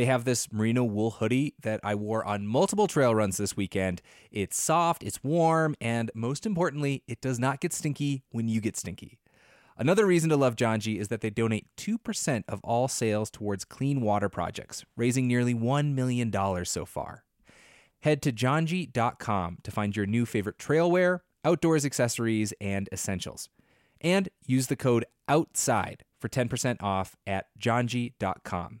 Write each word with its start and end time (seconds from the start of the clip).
They 0.00 0.06
have 0.06 0.24
this 0.24 0.50
merino 0.50 0.82
wool 0.82 1.10
hoodie 1.10 1.52
that 1.60 1.78
I 1.84 1.94
wore 1.94 2.24
on 2.24 2.46
multiple 2.46 2.86
trail 2.86 3.14
runs 3.14 3.36
this 3.36 3.54
weekend. 3.54 4.00
It's 4.30 4.58
soft, 4.58 5.02
it's 5.02 5.22
warm, 5.22 5.74
and 5.78 6.10
most 6.14 6.46
importantly, 6.46 7.02
it 7.06 7.20
does 7.20 7.38
not 7.38 7.60
get 7.60 7.74
stinky 7.74 8.22
when 8.30 8.48
you 8.48 8.62
get 8.62 8.78
stinky. 8.78 9.18
Another 9.76 10.06
reason 10.06 10.30
to 10.30 10.38
love 10.38 10.56
Janji 10.56 10.98
is 10.98 11.08
that 11.08 11.20
they 11.20 11.28
donate 11.28 11.66
2% 11.76 12.44
of 12.48 12.62
all 12.64 12.88
sales 12.88 13.30
towards 13.30 13.66
clean 13.66 14.00
water 14.00 14.30
projects, 14.30 14.86
raising 14.96 15.28
nearly 15.28 15.52
$1 15.52 15.92
million 15.92 16.32
so 16.64 16.86
far. 16.86 17.24
Head 18.00 18.22
to 18.22 18.32
janji.com 18.32 19.58
to 19.62 19.70
find 19.70 19.94
your 19.94 20.06
new 20.06 20.24
favorite 20.24 20.58
trail 20.58 20.90
wear, 20.90 21.24
outdoors 21.44 21.84
accessories, 21.84 22.54
and 22.58 22.88
essentials. 22.90 23.50
And 24.00 24.30
use 24.46 24.68
the 24.68 24.76
code 24.76 25.04
OUTSIDE 25.28 26.04
for 26.18 26.30
10% 26.30 26.82
off 26.82 27.16
at 27.26 27.48
janji.com. 27.60 28.80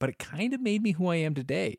but 0.00 0.08
it 0.08 0.18
kind 0.18 0.52
of 0.52 0.60
made 0.60 0.82
me 0.82 0.92
who 0.92 1.06
I 1.06 1.16
am 1.16 1.34
today. 1.34 1.78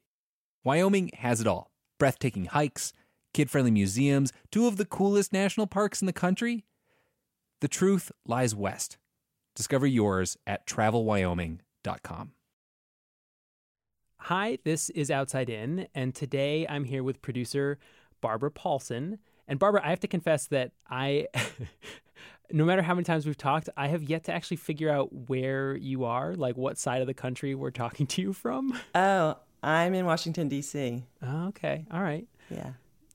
Wyoming 0.64 1.09
has 1.17 1.41
it 1.41 1.47
all 1.47 1.72
breathtaking 2.00 2.45
hikes, 2.45 2.94
kid 3.33 3.50
friendly 3.50 3.72
museums, 3.72 4.31
two 4.50 4.66
of 4.67 4.77
the 4.77 4.86
coolest 4.86 5.33
national 5.33 5.67
parks 5.67 6.02
in 6.02 6.05
the 6.08 6.14
country. 6.14 6.66
The 7.59 7.67
truth 7.67 8.11
lies 8.25 8.55
west. 8.55 8.97
Discover 9.55 9.88
yours 9.88 10.38
at 10.47 10.66
travelwyoming.com. 10.66 12.31
Hi, 14.17 14.58
this 14.64 14.89
is 14.92 15.11
Outside 15.11 15.49
In, 15.49 15.88
and 15.93 16.15
today 16.15 16.65
I'm 16.67 16.86
here 16.86 17.03
with 17.03 17.21
producer 17.21 17.77
Barbara 18.21 18.52
Paulson. 18.52 19.20
And 19.48 19.59
Barbara, 19.59 19.82
I 19.83 19.89
have 19.89 19.99
to 20.02 20.08
confess 20.08 20.48
that 20.48 20.71
I, 20.89 21.27
no 22.54 22.66
matter 22.66 22.82
how 22.82 22.94
many 22.94 23.04
times 23.04 23.26
we've 23.26 23.38
talked, 23.38 23.70
I 23.78 23.88
have 23.88 24.04
yet 24.04 24.23
to 24.26 24.34
actually 24.34 24.58
figure 24.58 24.89
out 24.89 25.10
where 25.30 25.76
you 25.76 26.06
are, 26.06 26.36
like 26.36 26.58
what 26.58 26.78
side 26.78 27.02
of 27.02 27.08
the 27.08 27.14
country 27.14 27.56
we're 27.56 27.72
talking 27.72 28.08
to 28.08 28.22
you 28.22 28.34
from. 28.34 28.78
Oh, 28.94 29.38
I'm 29.64 29.94
in 29.94 30.06
Washington, 30.06 30.48
D.C. 30.48 31.04
Oh, 31.22 31.48
okay. 31.50 31.86
All 31.92 32.02
right. 32.02 32.28
Yeah. 32.50 32.72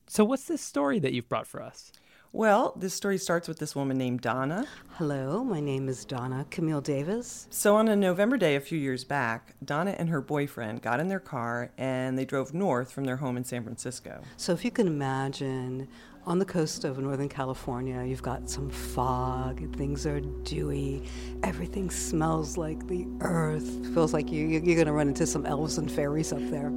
So, 0.07 0.23
what's 0.23 0.45
this 0.45 0.61
story 0.61 0.99
that 0.99 1.13
you've 1.13 1.27
brought 1.29 1.45
for 1.47 1.61
us? 1.61 1.91
Well, 2.33 2.73
this 2.77 2.93
story 2.93 3.17
starts 3.17 3.47
with 3.47 3.57
this 3.59 3.75
woman 3.75 3.97
named 3.97 4.21
Donna. 4.21 4.65
Hello, 4.95 5.43
my 5.43 5.59
name 5.59 5.87
is 5.87 6.03
Donna 6.05 6.45
Camille 6.49 6.81
Davis. 6.81 7.47
So, 7.49 7.75
on 7.75 7.87
a 7.87 7.95
November 7.95 8.37
day 8.37 8.55
a 8.55 8.59
few 8.59 8.77
years 8.77 9.03
back, 9.03 9.55
Donna 9.63 9.95
and 9.97 10.09
her 10.09 10.21
boyfriend 10.21 10.81
got 10.81 10.99
in 10.99 11.07
their 11.07 11.19
car 11.19 11.71
and 11.77 12.17
they 12.17 12.25
drove 12.25 12.53
north 12.53 12.91
from 12.91 13.05
their 13.05 13.17
home 13.17 13.37
in 13.37 13.43
San 13.43 13.63
Francisco. 13.63 14.21
So, 14.35 14.53
if 14.53 14.63
you 14.65 14.71
can 14.71 14.87
imagine, 14.87 15.87
on 16.27 16.39
the 16.39 16.45
coast 16.45 16.83
of 16.83 16.99
Northern 16.99 17.29
California, 17.29 18.03
you've 18.03 18.21
got 18.21 18.49
some 18.49 18.69
fog, 18.69 19.73
things 19.77 20.05
are 20.05 20.19
dewy, 20.19 21.01
everything 21.41 21.89
smells 21.89 22.57
like 22.57 22.85
the 22.87 23.07
earth. 23.21 23.65
Feels 23.93 24.13
like 24.13 24.29
you, 24.29 24.45
you're 24.45 24.75
going 24.75 24.87
to 24.87 24.91
run 24.91 25.07
into 25.07 25.25
some 25.25 25.45
elves 25.45 25.77
and 25.77 25.89
fairies 25.89 26.33
up 26.33 26.41
there. 26.51 26.69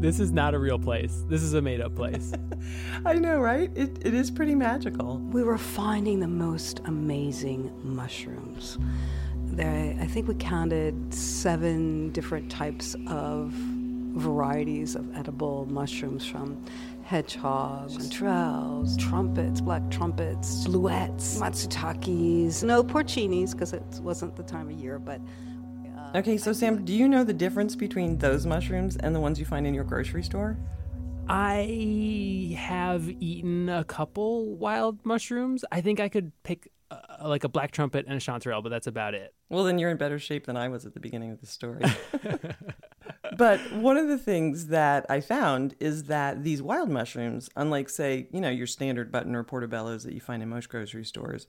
This 0.00 0.20
is 0.20 0.30
not 0.30 0.54
a 0.54 0.60
real 0.60 0.78
place. 0.78 1.24
This 1.28 1.42
is 1.42 1.54
a 1.54 1.60
made 1.60 1.80
up 1.80 1.96
place. 1.96 2.32
I 3.04 3.14
know, 3.14 3.40
right? 3.40 3.68
It, 3.74 3.98
it 4.06 4.14
is 4.14 4.30
pretty 4.30 4.54
magical. 4.54 5.18
We 5.18 5.42
were 5.42 5.58
finding 5.58 6.20
the 6.20 6.28
most 6.28 6.82
amazing 6.84 7.72
mushrooms. 7.82 8.78
There, 9.46 9.96
I 10.00 10.06
think 10.06 10.28
we 10.28 10.34
counted 10.36 11.12
seven 11.12 12.10
different 12.12 12.48
types 12.48 12.94
of 13.08 13.52
varieties 14.14 14.94
of 14.94 15.16
edible 15.16 15.66
mushrooms 15.66 16.24
from 16.24 16.62
hedgehogs, 17.04 17.96
chanterelles, 17.96 18.98
trumpets, 18.98 19.60
black 19.60 19.88
trumpets, 19.90 20.66
blewits, 20.66 21.38
matsutakes, 21.38 22.62
no 22.62 22.82
porcinis 22.82 23.52
because 23.52 23.72
it 23.72 23.82
wasn't 24.00 24.34
the 24.36 24.42
time 24.42 24.70
of 24.70 24.76
year, 24.78 24.98
but 24.98 25.20
Okay, 26.14 26.36
so 26.36 26.52
Sam, 26.52 26.84
do 26.84 26.92
you 26.92 27.08
know 27.08 27.24
the 27.24 27.32
difference 27.32 27.74
between 27.74 28.18
those 28.18 28.44
mushrooms 28.44 28.96
and 28.98 29.14
the 29.14 29.20
ones 29.20 29.38
you 29.38 29.46
find 29.46 29.66
in 29.66 29.72
your 29.72 29.84
grocery 29.84 30.22
store? 30.22 30.58
I 31.26 32.54
have 32.58 33.08
eaten 33.08 33.70
a 33.70 33.82
couple 33.84 34.54
wild 34.56 35.06
mushrooms. 35.06 35.64
I 35.72 35.80
think 35.80 36.00
I 36.00 36.10
could 36.10 36.32
pick 36.42 36.70
uh, 36.90 36.98
like 37.24 37.44
a 37.44 37.48
black 37.48 37.70
trumpet 37.70 38.04
and 38.06 38.14
a 38.14 38.20
chanterelle, 38.20 38.62
but 38.62 38.68
that's 38.68 38.86
about 38.86 39.14
it. 39.14 39.32
Well, 39.48 39.64
then 39.64 39.78
you're 39.78 39.90
in 39.90 39.96
better 39.96 40.18
shape 40.18 40.44
than 40.44 40.56
I 40.58 40.68
was 40.68 40.84
at 40.84 40.92
the 40.92 41.00
beginning 41.00 41.30
of 41.30 41.40
the 41.40 41.46
story. 41.46 41.82
but 43.36 43.60
one 43.72 43.96
of 43.96 44.08
the 44.08 44.18
things 44.18 44.68
that 44.68 45.06
I 45.08 45.20
found 45.20 45.74
is 45.80 46.04
that 46.04 46.44
these 46.44 46.62
wild 46.62 46.90
mushrooms, 46.90 47.48
unlike, 47.56 47.88
say, 47.88 48.28
you 48.32 48.40
know, 48.40 48.50
your 48.50 48.66
standard 48.66 49.12
button 49.12 49.34
or 49.34 49.44
portobellos 49.44 50.04
that 50.04 50.14
you 50.14 50.20
find 50.20 50.42
in 50.42 50.48
most 50.48 50.68
grocery 50.68 51.04
stores, 51.04 51.46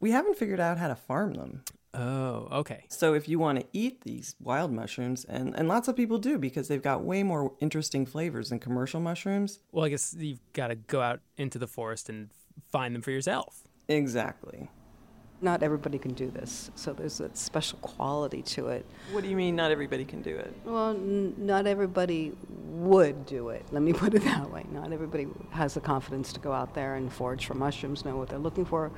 we 0.00 0.10
haven't 0.10 0.36
figured 0.36 0.60
out 0.60 0.78
how 0.78 0.88
to 0.88 0.94
farm 0.94 1.34
them. 1.34 1.64
Oh, 1.94 2.48
okay. 2.50 2.84
So 2.88 3.14
if 3.14 3.28
you 3.28 3.38
want 3.38 3.60
to 3.60 3.66
eat 3.72 4.02
these 4.02 4.34
wild 4.40 4.72
mushrooms, 4.72 5.24
and, 5.24 5.54
and 5.56 5.68
lots 5.68 5.86
of 5.86 5.96
people 5.96 6.18
do 6.18 6.38
because 6.38 6.68
they've 6.68 6.82
got 6.82 7.04
way 7.04 7.22
more 7.22 7.52
interesting 7.60 8.04
flavors 8.04 8.50
than 8.50 8.58
commercial 8.58 9.00
mushrooms. 9.00 9.60
Well, 9.70 9.84
I 9.84 9.90
guess 9.90 10.14
you've 10.18 10.40
got 10.52 10.68
to 10.68 10.74
go 10.74 11.00
out 11.00 11.20
into 11.36 11.58
the 11.58 11.68
forest 11.68 12.08
and 12.08 12.30
find 12.72 12.94
them 12.94 13.02
for 13.02 13.12
yourself. 13.12 13.62
Exactly. 13.88 14.68
Not 15.40 15.62
everybody 15.62 15.98
can 15.98 16.14
do 16.14 16.30
this, 16.30 16.70
so 16.74 16.92
there's 16.92 17.20
a 17.20 17.28
special 17.34 17.78
quality 17.80 18.40
to 18.42 18.68
it. 18.68 18.86
What 19.12 19.24
do 19.24 19.28
you 19.28 19.36
mean 19.36 19.54
not 19.56 19.70
everybody 19.70 20.04
can 20.04 20.22
do 20.22 20.36
it? 20.36 20.54
Well, 20.64 20.90
n- 20.90 21.34
not 21.36 21.66
everybody 21.66 22.32
would 22.68 23.26
do 23.26 23.50
it. 23.50 23.64
Let 23.70 23.82
me 23.82 23.92
put 24.04 24.14
it 24.14 24.24
that 24.24 24.50
way. 24.50 24.64
Not 24.72 24.92
everybody 24.92 25.26
has 25.50 25.74
the 25.74 25.80
confidence 25.80 26.32
to 26.34 26.40
go 26.40 26.52
out 26.52 26.74
there 26.74 26.94
and 26.94 27.12
forage 27.12 27.46
for 27.46 27.54
mushrooms, 27.54 28.04
know 28.04 28.16
what 28.16 28.28
they're 28.28 28.38
looking 28.38 28.64
for. 28.64 28.90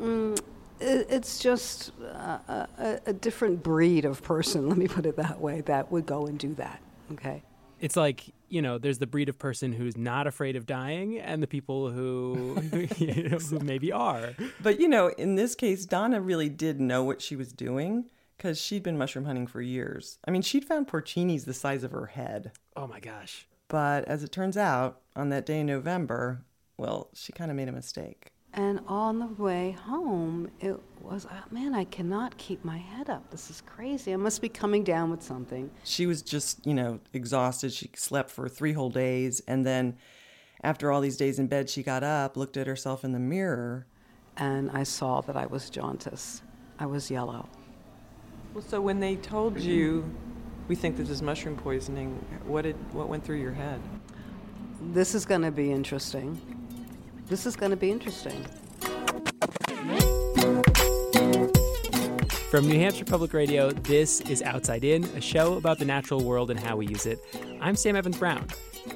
Mm, 0.00 0.38
it, 0.80 1.06
it's 1.10 1.38
just 1.38 1.92
a, 2.00 2.68
a, 2.78 3.00
a 3.06 3.12
different 3.12 3.62
breed 3.62 4.04
of 4.04 4.22
person, 4.22 4.68
let 4.70 4.78
me 4.78 4.88
put 4.88 5.06
it 5.06 5.16
that 5.16 5.40
way, 5.40 5.60
that 5.62 5.92
would 5.92 6.06
go 6.06 6.26
and 6.26 6.38
do 6.38 6.54
that. 6.54 6.80
Okay. 7.12 7.42
It's 7.80 7.96
like, 7.96 8.24
you 8.48 8.62
know, 8.62 8.78
there's 8.78 8.98
the 8.98 9.06
breed 9.06 9.28
of 9.28 9.38
person 9.38 9.72
who's 9.72 9.96
not 9.96 10.26
afraid 10.26 10.56
of 10.56 10.66
dying 10.66 11.18
and 11.18 11.42
the 11.42 11.46
people 11.46 11.90
who, 11.90 12.60
you 12.96 13.06
know, 13.28 13.38
who 13.38 13.58
maybe 13.60 13.92
are. 13.92 14.34
But, 14.62 14.80
you 14.80 14.88
know, 14.88 15.08
in 15.08 15.34
this 15.34 15.54
case, 15.54 15.86
Donna 15.86 16.20
really 16.20 16.48
did 16.48 16.80
know 16.80 17.02
what 17.04 17.20
she 17.20 17.36
was 17.36 17.52
doing 17.52 18.10
because 18.36 18.60
she'd 18.60 18.82
been 18.82 18.98
mushroom 18.98 19.24
hunting 19.24 19.46
for 19.46 19.60
years. 19.60 20.18
I 20.26 20.30
mean, 20.30 20.42
she'd 20.42 20.64
found 20.64 20.88
porcinis 20.88 21.44
the 21.44 21.54
size 21.54 21.84
of 21.84 21.90
her 21.90 22.06
head. 22.06 22.52
Oh 22.76 22.86
my 22.86 23.00
gosh. 23.00 23.46
But 23.68 24.06
as 24.06 24.22
it 24.22 24.32
turns 24.32 24.56
out, 24.56 25.00
on 25.14 25.28
that 25.28 25.44
day 25.44 25.60
in 25.60 25.66
November, 25.66 26.44
well, 26.78 27.10
she 27.14 27.32
kind 27.32 27.50
of 27.50 27.56
made 27.56 27.68
a 27.68 27.72
mistake. 27.72 28.32
And 28.58 28.80
on 28.88 29.20
the 29.20 29.26
way 29.40 29.76
home, 29.84 30.50
it 30.58 30.80
was, 31.00 31.28
oh, 31.30 31.44
man, 31.52 31.76
I 31.76 31.84
cannot 31.84 32.36
keep 32.38 32.64
my 32.64 32.76
head 32.76 33.08
up. 33.08 33.30
This 33.30 33.50
is 33.50 33.62
crazy. 33.64 34.12
I 34.12 34.16
must 34.16 34.42
be 34.42 34.48
coming 34.48 34.82
down 34.82 35.12
with 35.12 35.22
something. 35.22 35.70
She 35.84 36.06
was 36.06 36.22
just, 36.22 36.66
you 36.66 36.74
know, 36.74 36.98
exhausted. 37.12 37.72
She 37.72 37.88
slept 37.94 38.32
for 38.32 38.48
three 38.48 38.72
whole 38.72 38.90
days. 38.90 39.40
And 39.46 39.64
then 39.64 39.96
after 40.64 40.90
all 40.90 41.00
these 41.00 41.16
days 41.16 41.38
in 41.38 41.46
bed, 41.46 41.70
she 41.70 41.84
got 41.84 42.02
up, 42.02 42.36
looked 42.36 42.56
at 42.56 42.66
herself 42.66 43.04
in 43.04 43.12
the 43.12 43.20
mirror. 43.20 43.86
And 44.36 44.72
I 44.72 44.82
saw 44.82 45.20
that 45.20 45.36
I 45.36 45.46
was 45.46 45.70
jaundice. 45.70 46.42
I 46.80 46.86
was 46.86 47.12
yellow. 47.12 47.48
Well, 48.54 48.64
so 48.66 48.80
when 48.80 48.98
they 48.98 49.14
told 49.14 49.60
you, 49.60 50.12
we 50.66 50.74
think 50.74 50.96
this 50.96 51.10
is 51.10 51.22
mushroom 51.22 51.56
poisoning, 51.56 52.12
what 52.44 52.62
did 52.62 52.74
what 52.92 53.08
went 53.08 53.24
through 53.24 53.38
your 53.38 53.52
head? 53.52 53.80
This 54.92 55.14
is 55.14 55.24
going 55.24 55.42
to 55.42 55.52
be 55.52 55.70
interesting. 55.70 56.57
This 57.28 57.44
is 57.44 57.56
going 57.56 57.70
to 57.70 57.76
be 57.76 57.90
interesting. 57.90 58.42
From 62.50 62.66
New 62.66 62.78
Hampshire 62.78 63.04
Public 63.04 63.34
Radio, 63.34 63.70
this 63.70 64.22
is 64.22 64.40
Outside 64.40 64.82
In, 64.82 65.04
a 65.04 65.20
show 65.20 65.58
about 65.58 65.78
the 65.78 65.84
natural 65.84 66.24
world 66.24 66.50
and 66.50 66.58
how 66.58 66.76
we 66.76 66.86
use 66.86 67.04
it. 67.04 67.18
I'm 67.60 67.76
Sam 67.76 67.96
Evans 67.96 68.16
Brown, 68.16 68.46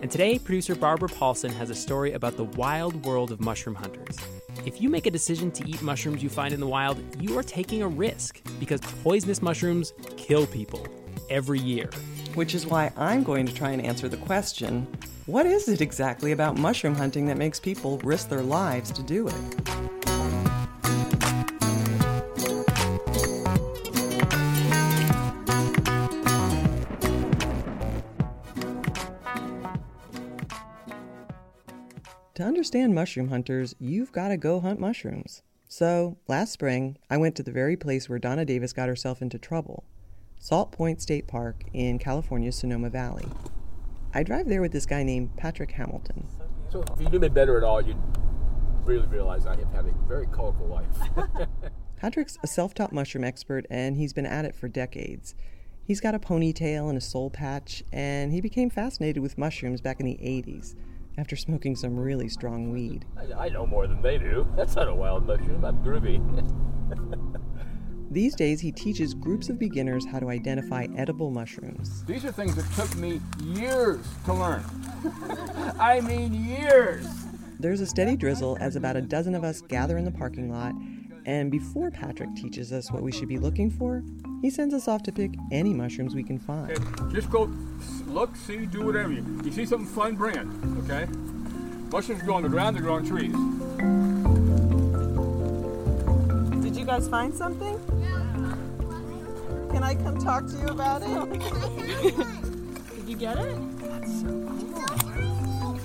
and 0.01 0.11
today 0.11 0.39
producer 0.39 0.75
Barbara 0.75 1.11
Paulson 1.11 1.53
has 1.53 1.69
a 1.69 1.75
story 1.75 2.15
about 2.15 2.39
the 2.39 2.45
wild 2.45 3.05
world 3.05 3.33
of 3.33 3.41
mushroom 3.43 3.75
hunters. 3.75 4.17
If 4.65 4.81
you 4.81 4.89
make 4.89 5.05
a 5.05 5.11
decision 5.11 5.51
to 5.51 5.69
eat 5.69 5.83
mushrooms 5.83 6.23
you 6.23 6.31
find 6.31 6.55
in 6.55 6.61
the 6.61 6.67
wild, 6.67 7.03
you 7.21 7.39
are 7.39 7.43
taking 7.43 7.83
a 7.83 7.89
risk 7.89 8.41
because 8.59 8.81
poisonous 9.03 9.43
mushrooms 9.43 9.93
kill 10.17 10.47
people 10.47 10.87
every 11.29 11.61
year. 11.61 11.91
Which 12.35 12.55
is 12.55 12.67
why 12.67 12.93
I'm 12.97 13.25
going 13.25 13.45
to 13.45 13.53
try 13.53 13.73
and 13.73 13.83
answer 13.83 14.09
the 14.09 14.17
question 14.17 14.87
what 15.27 15.47
is 15.47 15.69
it 15.69 15.81
exactly 15.81 16.33
about 16.33 16.59
mushroom 16.59 16.97
hunting 16.97 17.27
that 17.27 17.37
makes 17.37 17.61
people 17.61 17.99
risk 17.99 18.29
their 18.29 18.43
lives 18.43 18.91
to 18.91 19.03
do 19.03 19.29
it? 19.29 19.35
To 32.35 32.43
understand 32.43 32.95
mushroom 32.95 33.29
hunters, 33.29 33.77
you've 33.79 34.11
got 34.11 34.29
to 34.29 34.37
go 34.37 34.59
hunt 34.59 34.81
mushrooms. 34.81 35.43
So, 35.69 36.17
last 36.27 36.53
spring, 36.53 36.97
I 37.09 37.17
went 37.17 37.37
to 37.37 37.43
the 37.43 37.53
very 37.53 37.77
place 37.77 38.09
where 38.09 38.19
Donna 38.19 38.45
Davis 38.45 38.73
got 38.73 38.89
herself 38.89 39.23
into 39.23 39.39
trouble 39.39 39.85
Salt 40.39 40.73
Point 40.73 41.01
State 41.01 41.29
Park 41.29 41.63
in 41.73 42.01
California's 42.01 42.57
Sonoma 42.57 42.91
Valley. 42.91 43.27
I 44.15 44.23
drive 44.23 44.49
there 44.49 44.61
with 44.61 44.73
this 44.73 44.87
guy 44.87 45.03
named 45.03 45.37
Patrick 45.37 45.71
Hamilton. 45.71 46.27
So, 46.71 46.83
if 46.83 47.01
you 47.01 47.09
knew 47.09 47.19
me 47.19 47.29
better 47.29 47.57
at 47.57 47.65
all, 47.65 47.81
you'd 47.81 47.97
really 48.85 49.07
realize 49.07 49.47
I 49.47 49.57
have 49.57 49.73
had 49.73 49.87
a 49.87 49.93
very 50.07 50.27
colorful 50.27 50.67
life. 50.67 51.49
Patrick's 51.97 52.37
a 52.43 52.47
self 52.47 52.75
taught 52.75 52.93
mushroom 52.93 53.25
expert 53.25 53.67
and 53.71 53.97
he's 53.97 54.13
been 54.13 54.27
at 54.27 54.45
it 54.45 54.55
for 54.55 54.69
decades. 54.69 55.35
He's 55.85 56.01
got 56.01 56.15
a 56.15 56.19
ponytail 56.19 56.89
and 56.89 56.97
a 56.97 57.01
soul 57.01 57.29
patch, 57.29 57.83
and 57.93 58.33
he 58.33 58.41
became 58.41 58.71
fascinated 58.71 59.21
with 59.21 59.37
mushrooms 59.37 59.81
back 59.81 59.99
in 59.99 60.07
the 60.07 60.15
80s 60.15 60.77
after 61.19 61.37
smoking 61.37 61.75
some 61.75 61.99
really 61.99 62.29
strong 62.29 62.71
weed. 62.71 63.05
I, 63.17 63.47
I 63.47 63.49
know 63.49 63.67
more 63.67 63.87
than 63.87 64.01
they 64.01 64.19
do. 64.19 64.47
That's 64.57 64.77
not 64.77 64.89
a 64.89 64.95
wild 64.95 65.27
mushroom. 65.27 65.65
I'm 65.65 65.83
groovy. 65.85 66.19
These 68.13 68.35
days, 68.35 68.61
he 68.61 68.71
teaches 68.71 69.15
groups 69.15 69.49
of 69.49 69.59
beginners 69.59 70.05
how 70.05 70.19
to 70.19 70.29
identify 70.29 70.87
edible 70.99 71.31
mushrooms. 71.31 72.05
These 72.05 72.27
are 72.27 72.31
things 72.31 72.55
that 72.57 72.71
took 72.75 72.95
me 72.97 73.23
years 73.43 74.07
to 74.27 74.35
learn. 74.35 74.63
I 75.81 76.03
mean, 76.03 76.35
years. 76.35 77.07
There's 77.59 77.81
a 77.81 77.87
steady 77.87 78.19
drizzle 78.19 78.59
as 78.61 78.77
about 78.77 78.97
a 78.97 79.01
dozen 79.01 79.35
of 79.35 79.45
us 79.45 79.63
gather 79.63 79.97
in 79.97 80.05
the 80.05 80.11
parking 80.11 80.51
lot, 80.51 80.75
and 81.25 81.51
before 81.51 81.91
Patrick 81.91 82.35
teaches 82.37 82.71
us 82.71 82.93
what 82.93 83.03
we 83.03 83.13
should 83.13 83.29
be 83.29 83.39
looking 83.39 83.71
for, 83.71 84.03
he 84.43 84.51
sends 84.51 84.75
us 84.75 84.89
off 84.89 85.03
to 85.05 85.13
pick 85.13 85.31
any 85.51 85.73
mushrooms 85.73 86.15
we 86.15 86.23
can 86.23 86.39
find. 86.39 86.71
Okay, 86.71 87.15
just 87.15 87.31
go 87.31 87.51
look, 88.09 88.37
see, 88.37 88.67
do 88.67 88.85
whatever 88.85 89.11
you. 89.11 89.41
You 89.43 89.53
see 89.53 89.65
something 89.65 89.89
fun, 89.89 90.17
bring 90.17 90.37
it. 90.37 90.47
Okay. 90.85 91.11
Mushrooms 91.91 92.23
grow 92.25 92.35
on 92.35 92.43
the 92.43 92.51
ground. 92.51 92.77
They 92.77 92.81
grow 92.81 92.97
on 92.97 93.07
trees. 93.07 93.33
Did 96.63 96.77
you 96.77 96.85
guys 96.85 97.09
find 97.09 97.35
something? 97.35 98.02
Can 99.73 99.83
I 99.83 99.95
come 99.95 100.19
talk 100.19 100.47
to 100.47 100.57
you 100.59 100.67
about 100.69 101.03
it? 101.03 101.09
Did 102.97 103.09
you 103.09 103.17
get 103.17 103.39
it? 103.39 103.57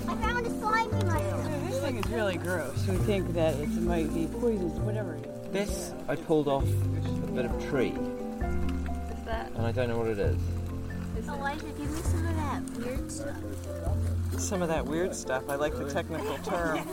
I 0.08 0.14
found 0.16 0.46
a 0.46 0.50
slimy 0.60 1.04
mushroom. 1.04 1.66
This 1.68 1.80
thing 1.80 1.96
is 1.98 2.06
really 2.08 2.36
gross. 2.36 2.86
We 2.86 2.96
think 2.98 3.32
that 3.34 3.54
it 3.56 3.68
might 3.82 4.12
be 4.14 4.26
poisonous, 4.26 4.78
whatever 4.80 5.14
it 5.16 5.24
is. 5.24 5.52
This 5.52 5.92
I 6.08 6.16
pulled 6.16 6.48
off 6.48 6.64
a 6.64 7.32
bit 7.32 7.46
of 7.46 7.68
tree, 7.68 7.90
What's 7.92 9.22
that? 9.24 9.50
and 9.52 9.66
I 9.66 9.72
don't 9.72 9.88
know 9.88 9.98
what 9.98 10.08
it 10.08 10.18
is. 10.18 10.36
Elijah, 11.26 11.64
give 11.66 11.90
me 11.90 12.00
some 12.02 12.26
of 12.26 12.36
that 12.36 12.62
weird 12.78 13.10
stuff. 13.12 13.36
Some 14.38 14.62
of 14.62 14.68
that 14.68 14.86
weird 14.86 15.14
stuff. 15.14 15.48
I 15.48 15.56
like 15.56 15.76
the 15.76 15.90
technical 15.90 16.38
term. 16.38 16.76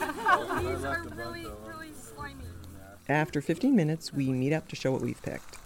These 0.59 0.83
are 0.83 1.03
really, 1.15 1.45
really 1.65 1.91
slimy. 1.93 2.43
After 3.07 3.39
15 3.41 3.75
minutes, 3.75 4.11
we 4.13 4.31
meet 4.31 4.51
up 4.51 4.67
to 4.69 4.75
show 4.75 4.91
what 4.91 5.01
we've 5.01 5.21
picked. 5.21 5.57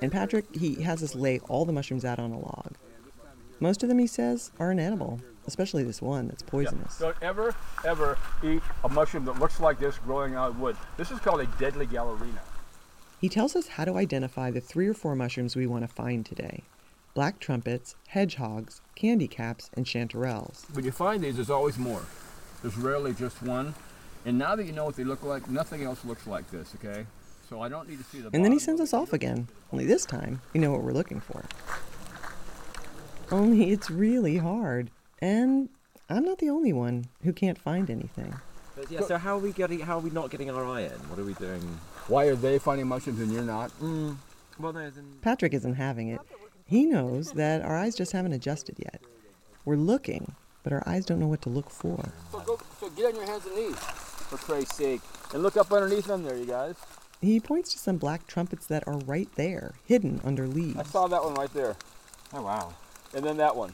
And 0.00 0.12
Patrick, 0.12 0.54
he 0.54 0.82
has 0.82 1.02
us 1.02 1.14
lay 1.14 1.40
all 1.48 1.64
the 1.64 1.72
mushrooms 1.72 2.04
out 2.04 2.18
on 2.18 2.30
a 2.30 2.38
log. 2.38 2.74
Most 3.60 3.82
of 3.82 3.88
them, 3.88 3.98
he 3.98 4.06
says, 4.06 4.52
are 4.60 4.70
inedible, 4.70 5.20
especially 5.46 5.82
this 5.82 6.00
one 6.00 6.28
that's 6.28 6.42
poisonous. 6.42 6.98
Don't 6.98 7.16
ever, 7.20 7.54
ever 7.84 8.16
eat 8.44 8.62
a 8.84 8.88
mushroom 8.88 9.24
that 9.24 9.40
looks 9.40 9.58
like 9.58 9.80
this 9.80 9.98
growing 9.98 10.36
out 10.36 10.50
of 10.50 10.60
wood. 10.60 10.76
This 10.96 11.10
is 11.10 11.18
called 11.18 11.40
a 11.40 11.46
deadly 11.58 11.86
galerina. 11.86 12.38
He 13.20 13.28
tells 13.28 13.56
us 13.56 13.66
how 13.66 13.84
to 13.84 13.96
identify 13.96 14.52
the 14.52 14.60
three 14.60 14.86
or 14.86 14.94
four 14.94 15.16
mushrooms 15.16 15.56
we 15.56 15.66
want 15.66 15.82
to 15.82 15.88
find 15.92 16.24
today 16.24 16.62
black 17.14 17.40
trumpets, 17.40 17.96
hedgehogs, 18.06 18.80
candy 18.94 19.26
caps, 19.26 19.70
and 19.74 19.84
chanterelles. 19.84 20.72
When 20.72 20.84
you 20.84 20.92
find 20.92 21.24
these, 21.24 21.34
there's 21.34 21.50
always 21.50 21.76
more. 21.76 22.02
There's 22.62 22.76
rarely 22.76 23.12
just 23.12 23.42
one. 23.42 23.74
And 24.24 24.38
now 24.38 24.54
that 24.54 24.64
you 24.64 24.72
know 24.72 24.84
what 24.84 24.94
they 24.94 25.02
look 25.02 25.24
like, 25.24 25.50
nothing 25.50 25.82
else 25.82 26.04
looks 26.04 26.28
like 26.28 26.48
this, 26.52 26.76
okay? 26.76 27.06
So 27.48 27.62
I 27.62 27.68
don't 27.68 27.88
need 27.88 27.98
to 27.98 28.04
see 28.04 28.20
the 28.20 28.30
And 28.32 28.44
then 28.44 28.52
he 28.52 28.58
sends 28.58 28.80
us 28.80 28.92
off 28.92 29.12
again, 29.12 29.48
only 29.72 29.86
this 29.86 30.04
time 30.04 30.42
we 30.52 30.60
know 30.60 30.70
what 30.70 30.82
we're 30.82 30.92
looking 30.92 31.20
for. 31.20 31.44
Only 33.30 33.70
it's 33.70 33.90
really 33.90 34.36
hard, 34.36 34.90
and 35.20 35.68
I'm 36.08 36.24
not 36.24 36.38
the 36.38 36.50
only 36.50 36.72
one 36.72 37.06
who 37.22 37.32
can't 37.32 37.58
find 37.58 37.90
anything. 37.90 38.34
But 38.76 38.90
yeah, 38.90 39.00
so 39.00 39.18
how 39.18 39.36
are 39.36 39.40
we 39.40 39.52
getting? 39.52 39.80
How 39.80 39.96
are 39.96 40.00
we 40.00 40.10
not 40.10 40.30
getting 40.30 40.50
our 40.50 40.64
eye 40.64 40.82
in? 40.82 40.98
What 41.10 41.18
are 41.18 41.24
we 41.24 41.34
doing? 41.34 41.60
Why 42.06 42.26
are 42.26 42.36
they 42.36 42.58
finding 42.58 42.86
mushrooms 42.86 43.20
and 43.20 43.32
you're 43.32 43.42
not? 43.42 43.70
Mm, 43.80 44.16
well, 44.58 44.72
there's 44.72 44.96
in. 44.96 45.04
Patrick 45.20 45.52
isn't 45.54 45.74
having 45.74 46.08
it. 46.08 46.20
He 46.66 46.84
knows 46.84 47.32
that 47.32 47.62
our 47.62 47.76
eyes 47.76 47.94
just 47.94 48.12
haven't 48.12 48.32
adjusted 48.32 48.76
yet. 48.78 49.00
We're 49.64 49.76
looking, 49.76 50.34
but 50.62 50.72
our 50.72 50.82
eyes 50.86 51.04
don't 51.04 51.18
know 51.18 51.28
what 51.28 51.42
to 51.42 51.48
look 51.48 51.70
for. 51.70 52.12
So, 52.30 52.40
go, 52.40 52.58
so 52.78 52.90
get 52.90 53.06
on 53.06 53.16
your 53.16 53.26
hands 53.26 53.46
and 53.46 53.56
knees, 53.56 53.76
for 53.76 54.36
Christ's 54.36 54.76
sake. 54.76 55.00
And 55.32 55.42
look 55.42 55.56
up 55.56 55.72
underneath 55.72 56.06
them 56.06 56.24
there, 56.24 56.36
you 56.36 56.46
guys. 56.46 56.76
He 57.20 57.40
points 57.40 57.72
to 57.72 57.78
some 57.78 57.96
black 57.96 58.26
trumpets 58.26 58.66
that 58.66 58.86
are 58.86 58.98
right 58.98 59.28
there, 59.34 59.74
hidden 59.84 60.20
under 60.24 60.46
leaves. 60.46 60.78
I 60.78 60.84
saw 60.84 61.08
that 61.08 61.22
one 61.22 61.34
right 61.34 61.52
there. 61.52 61.76
Oh 62.32 62.42
wow. 62.42 62.74
And 63.14 63.24
then 63.24 63.36
that 63.38 63.56
one. 63.56 63.72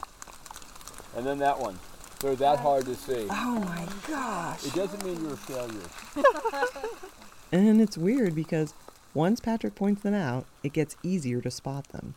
And 1.15 1.25
then 1.25 1.39
that 1.39 1.59
one. 1.59 1.77
They're 2.19 2.35
that 2.37 2.59
hard 2.59 2.85
to 2.85 2.95
see. 2.95 3.27
Oh 3.29 3.59
my 3.59 3.87
gosh! 4.07 4.65
It 4.65 4.73
doesn't 4.73 5.03
mean 5.05 5.21
you're 5.21 5.33
a 5.33 5.37
failure. 5.37 5.79
And 7.51 7.79
it's 7.79 7.97
weird 7.97 8.35
because 8.35 8.73
once 9.13 9.39
Patrick 9.39 9.75
points 9.75 10.01
them 10.01 10.13
out, 10.13 10.45
it 10.61 10.73
gets 10.73 10.97
easier 11.03 11.39
to 11.41 11.49
spot 11.49 11.87
them. 11.89 12.15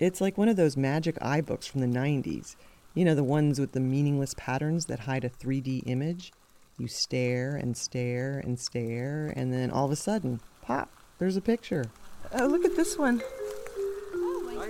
It's 0.00 0.20
like 0.20 0.36
one 0.36 0.48
of 0.48 0.56
those 0.56 0.76
magic 0.76 1.16
eye 1.22 1.40
books 1.40 1.66
from 1.66 1.80
the 1.80 1.86
90s. 1.86 2.56
You 2.94 3.04
know, 3.04 3.14
the 3.14 3.22
ones 3.22 3.60
with 3.60 3.72
the 3.72 3.80
meaningless 3.80 4.34
patterns 4.36 4.86
that 4.86 5.00
hide 5.00 5.24
a 5.24 5.30
3D 5.30 5.84
image? 5.86 6.32
You 6.78 6.88
stare 6.88 7.56
and 7.56 7.74
stare 7.74 8.38
and 8.38 8.58
stare, 8.58 9.32
and 9.34 9.50
then 9.50 9.70
all 9.70 9.86
of 9.86 9.90
a 9.90 9.96
sudden, 9.96 10.40
pop, 10.60 10.90
there's 11.18 11.36
a 11.36 11.40
picture. 11.40 11.86
Oh, 12.32 12.46
look 12.46 12.66
at 12.66 12.76
this 12.76 12.98
one. 12.98 13.22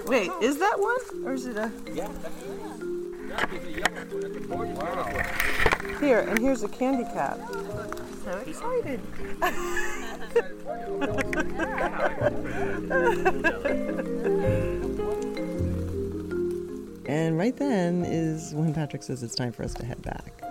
Wait, 0.07 0.31
is 0.41 0.59
that 0.59 0.79
one? 0.79 1.27
Or 1.27 1.33
is 1.33 1.47
it 1.47 1.57
a. 1.57 1.69
Here, 5.99 6.21
and 6.21 6.39
here's 6.39 6.63
a 6.63 6.69
candy 6.69 7.05
cap. 7.13 7.41
So 8.25 8.39
excited. 8.47 9.01
And 17.09 17.39
right 17.39 17.57
then 17.57 18.05
is 18.05 18.53
when 18.53 18.75
Patrick 18.75 19.03
says 19.03 19.23
it's 19.23 19.37
time 19.37 19.53
for 19.53 19.63
us 19.63 19.75
to 19.75 19.87
head 19.87 20.03
back. 20.03 20.43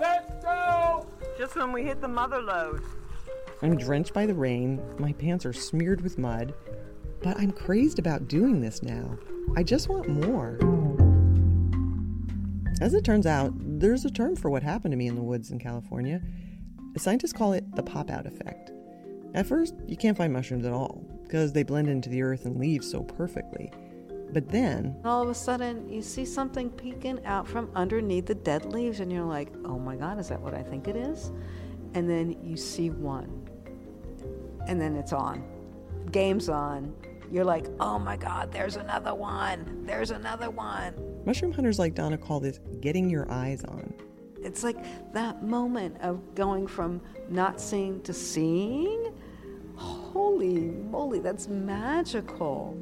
Just 1.37 1.55
when 1.55 1.73
we 1.73 1.83
hit 1.83 1.99
the 1.99 2.07
mother 2.07 2.41
lode. 2.41 2.81
I'm 3.61 3.77
drenched 3.77 4.13
by 4.13 4.25
the 4.25 4.33
rain, 4.33 4.81
my 4.97 5.11
pants 5.13 5.45
are 5.45 5.53
smeared 5.53 6.01
with 6.01 6.17
mud, 6.17 6.53
but 7.21 7.37
I'm 7.37 7.51
crazed 7.51 7.99
about 7.99 8.27
doing 8.27 8.61
this 8.61 8.81
now. 8.81 9.17
I 9.55 9.63
just 9.63 9.89
want 9.89 10.07
more. 10.07 10.57
As 12.81 12.93
it 12.93 13.03
turns 13.03 13.25
out, 13.25 13.53
there's 13.57 14.05
a 14.05 14.11
term 14.11 14.35
for 14.35 14.49
what 14.49 14.63
happened 14.63 14.91
to 14.91 14.97
me 14.97 15.07
in 15.07 15.15
the 15.15 15.21
woods 15.21 15.51
in 15.51 15.59
California. 15.59 16.21
Scientists 16.97 17.33
call 17.33 17.53
it 17.53 17.75
the 17.75 17.83
pop 17.83 18.09
out 18.09 18.25
effect. 18.25 18.71
At 19.33 19.45
first, 19.45 19.75
you 19.85 19.97
can't 19.97 20.17
find 20.17 20.31
mushrooms 20.31 20.65
at 20.65 20.71
all 20.71 21.05
because 21.23 21.51
they 21.51 21.63
blend 21.63 21.89
into 21.89 22.09
the 22.09 22.21
earth 22.21 22.45
and 22.45 22.57
leaves 22.57 22.89
so 22.89 23.03
perfectly. 23.03 23.71
But 24.35 24.49
then, 24.49 24.97
all 25.05 25.23
of 25.23 25.29
a 25.29 25.33
sudden, 25.33 25.87
you 25.87 26.01
see 26.01 26.25
something 26.25 26.69
peeking 26.69 27.23
out 27.23 27.47
from 27.47 27.71
underneath 27.73 28.25
the 28.25 28.35
dead 28.35 28.65
leaves, 28.65 28.99
and 28.99 29.09
you're 29.09 29.23
like, 29.23 29.47
oh 29.63 29.79
my 29.79 29.95
God, 29.95 30.19
is 30.19 30.27
that 30.27 30.41
what 30.41 30.53
I 30.53 30.61
think 30.61 30.89
it 30.89 30.97
is? 30.97 31.31
And 31.93 32.09
then 32.09 32.35
you 32.43 32.57
see 32.57 32.89
one, 32.89 33.47
and 34.67 34.81
then 34.81 34.97
it's 34.97 35.13
on. 35.13 35.41
Game's 36.11 36.49
on. 36.49 36.93
You're 37.31 37.45
like, 37.45 37.67
oh 37.79 37.97
my 37.97 38.17
God, 38.17 38.51
there's 38.51 38.75
another 38.75 39.15
one. 39.15 39.85
There's 39.85 40.11
another 40.11 40.49
one. 40.49 40.93
mushroom 41.25 41.53
hunters 41.53 41.79
like 41.79 41.95
Donna 41.95 42.17
call 42.17 42.41
this 42.41 42.59
getting 42.81 43.09
your 43.09 43.31
eyes 43.31 43.63
on. 43.63 43.93
It's 44.43 44.65
like 44.65 45.13
that 45.13 45.43
moment 45.43 45.95
of 46.01 46.35
going 46.35 46.67
from 46.67 46.99
not 47.29 47.61
seeing 47.61 48.01
to 48.01 48.11
seeing. 48.11 49.13
Holy 49.77 50.59
moly, 50.59 51.19
that's 51.19 51.47
magical. 51.47 52.77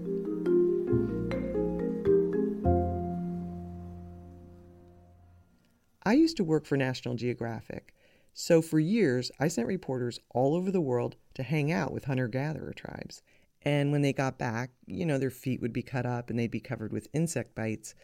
I 6.13 6.15
used 6.15 6.37
to 6.37 6.43
work 6.43 6.67
for 6.67 6.77
National 6.77 7.15
Geographic, 7.15 7.91
so 8.35 8.61
for 8.61 8.79
years 8.79 9.31
I 9.39 9.47
sent 9.47 9.67
reporters 9.67 10.19
all 10.29 10.53
over 10.53 10.69
the 10.69 10.79
world 10.79 11.15
to 11.33 11.41
hang 11.41 11.71
out 11.71 11.91
with 11.91 12.05
hunter 12.05 12.27
gatherer 12.27 12.71
tribes. 12.71 13.23
And 13.63 13.91
when 13.91 14.03
they 14.03 14.13
got 14.13 14.37
back, 14.37 14.69
you 14.85 15.07
know, 15.07 15.17
their 15.17 15.31
feet 15.31 15.59
would 15.59 15.73
be 15.73 15.81
cut 15.81 16.05
up 16.05 16.29
and 16.29 16.37
they'd 16.37 16.51
be 16.51 16.59
covered 16.59 16.93
with 16.93 17.07
insect 17.13 17.55
bites, 17.55 17.95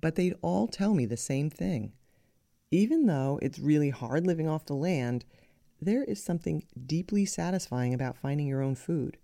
but 0.00 0.16
they'd 0.16 0.34
all 0.42 0.66
tell 0.66 0.92
me 0.92 1.06
the 1.06 1.16
same 1.16 1.50
thing. 1.50 1.92
Even 2.72 3.06
though 3.06 3.38
it's 3.40 3.60
really 3.60 3.90
hard 3.90 4.26
living 4.26 4.48
off 4.48 4.66
the 4.66 4.74
land, 4.74 5.24
there 5.80 6.02
is 6.02 6.20
something 6.20 6.64
deeply 6.84 7.24
satisfying 7.24 7.94
about 7.94 8.18
finding 8.18 8.48
your 8.48 8.60
own 8.60 8.74
food. 8.74 9.18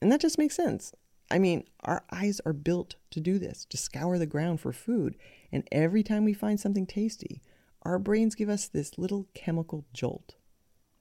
And 0.00 0.10
that 0.10 0.22
just 0.22 0.38
makes 0.38 0.56
sense. 0.56 0.94
I 1.30 1.38
mean, 1.38 1.64
our 1.84 2.04
eyes 2.10 2.40
are 2.46 2.52
built 2.52 2.96
to 3.10 3.20
do 3.20 3.38
this, 3.38 3.66
to 3.66 3.76
scour 3.76 4.18
the 4.18 4.26
ground 4.26 4.60
for 4.60 4.72
food. 4.72 5.16
And 5.52 5.66
every 5.70 6.02
time 6.02 6.24
we 6.24 6.32
find 6.32 6.58
something 6.58 6.86
tasty, 6.86 7.42
our 7.82 7.98
brains 7.98 8.34
give 8.34 8.48
us 8.48 8.66
this 8.66 8.98
little 8.98 9.26
chemical 9.34 9.84
jolt. 9.92 10.36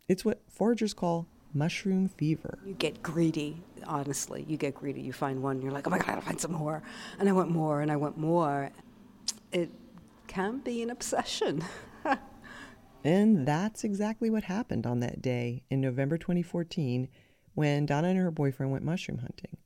It's 0.07 0.25
what 0.25 0.41
foragers 0.49 0.93
call 0.93 1.27
mushroom 1.53 2.09
fever. 2.09 2.59
You 2.65 2.73
get 2.73 3.01
greedy, 3.01 3.61
honestly. 3.85 4.45
You 4.47 4.57
get 4.57 4.75
greedy. 4.75 5.01
You 5.01 5.13
find 5.13 5.41
one, 5.41 5.61
you're 5.61 5.71
like, 5.71 5.87
oh 5.87 5.89
my 5.89 5.97
God, 5.97 6.07
I 6.07 6.11
gotta 6.15 6.25
find 6.25 6.39
some 6.39 6.53
more. 6.53 6.81
And 7.19 7.27
I 7.29 7.31
want 7.31 7.49
more, 7.49 7.81
and 7.81 7.91
I 7.91 7.95
want 7.95 8.17
more. 8.17 8.71
It 9.51 9.69
can 10.27 10.59
be 10.59 10.81
an 10.81 10.89
obsession. 10.89 11.63
and 13.03 13.47
that's 13.47 13.83
exactly 13.83 14.29
what 14.29 14.43
happened 14.43 14.85
on 14.85 14.99
that 14.99 15.21
day 15.21 15.63
in 15.69 15.81
November 15.81 16.17
2014 16.17 17.07
when 17.53 17.85
Donna 17.85 18.09
and 18.09 18.17
her 18.17 18.29
boyfriend 18.29 18.71
went 18.71 18.83
mushroom 18.83 19.19
hunting. 19.19 19.57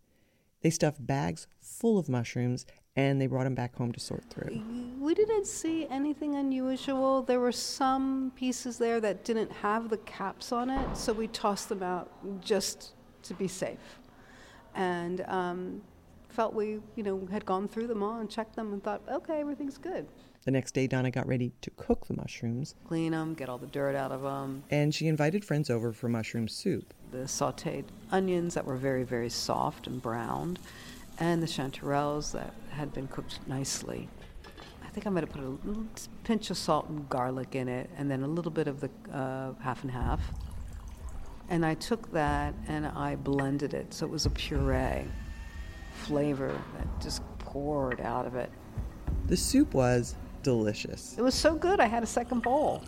They 0.61 0.69
stuffed 0.69 1.05
bags 1.05 1.47
full 1.59 1.97
of 1.97 2.09
mushrooms 2.09 2.65
and 2.95 3.21
they 3.21 3.27
brought 3.27 3.45
them 3.45 3.55
back 3.55 3.75
home 3.75 3.91
to 3.93 3.99
sort 3.99 4.25
through. 4.29 4.61
We 4.99 5.13
didn't 5.13 5.47
see 5.47 5.87
anything 5.87 6.35
unusual. 6.35 7.21
There 7.23 7.39
were 7.39 7.53
some 7.53 8.31
pieces 8.35 8.77
there 8.77 8.99
that 8.99 9.23
didn't 9.23 9.51
have 9.51 9.89
the 9.89 9.97
caps 9.99 10.51
on 10.51 10.69
it, 10.69 10.97
so 10.97 11.13
we 11.13 11.27
tossed 11.27 11.69
them 11.69 11.83
out 11.83 12.11
just 12.41 12.91
to 13.23 13.33
be 13.33 13.47
safe. 13.47 13.99
And 14.75 15.21
um, 15.21 15.81
felt 16.29 16.53
we, 16.53 16.79
you 16.95 17.03
know, 17.03 17.27
had 17.31 17.45
gone 17.45 17.67
through 17.67 17.87
them 17.87 18.03
all 18.03 18.19
and 18.19 18.29
checked 18.29 18.55
them 18.55 18.73
and 18.73 18.83
thought, 18.83 19.01
okay, 19.09 19.39
everything's 19.39 19.77
good. 19.77 20.05
The 20.43 20.51
next 20.51 20.73
day, 20.73 20.87
Donna 20.87 21.11
got 21.11 21.27
ready 21.27 21.51
to 21.61 21.69
cook 21.71 22.07
the 22.07 22.15
mushrooms. 22.15 22.73
Clean 22.87 23.11
them, 23.11 23.35
get 23.35 23.47
all 23.47 23.59
the 23.59 23.67
dirt 23.67 23.95
out 23.95 24.11
of 24.11 24.23
them. 24.23 24.63
And 24.71 24.93
she 24.93 25.07
invited 25.07 25.45
friends 25.45 25.69
over 25.69 25.93
for 25.93 26.09
mushroom 26.09 26.47
soup. 26.47 26.93
The 27.11 27.19
sauteed 27.19 27.85
onions 28.11 28.55
that 28.55 28.65
were 28.65 28.75
very, 28.75 29.03
very 29.03 29.29
soft 29.29 29.85
and 29.85 30.01
browned, 30.01 30.57
and 31.19 31.43
the 31.43 31.47
chanterelles 31.47 32.31
that 32.31 32.55
had 32.71 32.91
been 32.91 33.07
cooked 33.07 33.39
nicely. 33.47 34.09
I 34.83 34.89
think 34.89 35.05
I'm 35.05 35.13
going 35.13 35.27
to 35.27 35.31
put 35.31 35.43
a 35.43 35.47
little 35.67 35.85
pinch 36.23 36.49
of 36.49 36.57
salt 36.57 36.89
and 36.89 37.07
garlic 37.07 37.53
in 37.53 37.67
it, 37.67 37.89
and 37.95 38.09
then 38.09 38.23
a 38.23 38.27
little 38.27 38.51
bit 38.51 38.67
of 38.67 38.79
the 38.81 38.89
uh, 39.13 39.53
half 39.61 39.83
and 39.83 39.91
half. 39.91 40.21
And 41.49 41.65
I 41.65 41.75
took 41.75 42.11
that 42.13 42.53
and 42.67 42.87
I 42.87 43.17
blended 43.17 43.73
it 43.73 43.93
so 43.93 44.05
it 44.05 44.09
was 44.09 44.25
a 44.25 44.29
puree 44.29 45.05
flavor 45.93 46.57
that 46.77 46.87
just 47.01 47.21
poured 47.39 47.99
out 47.99 48.25
of 48.25 48.35
it. 48.35 48.49
The 49.25 49.35
soup 49.35 49.73
was 49.73 50.15
delicious. 50.43 51.15
It 51.17 51.21
was 51.21 51.35
so 51.35 51.55
good, 51.55 51.79
I 51.79 51.85
had 51.85 52.03
a 52.03 52.07
second 52.07 52.41
bowl. 52.41 52.83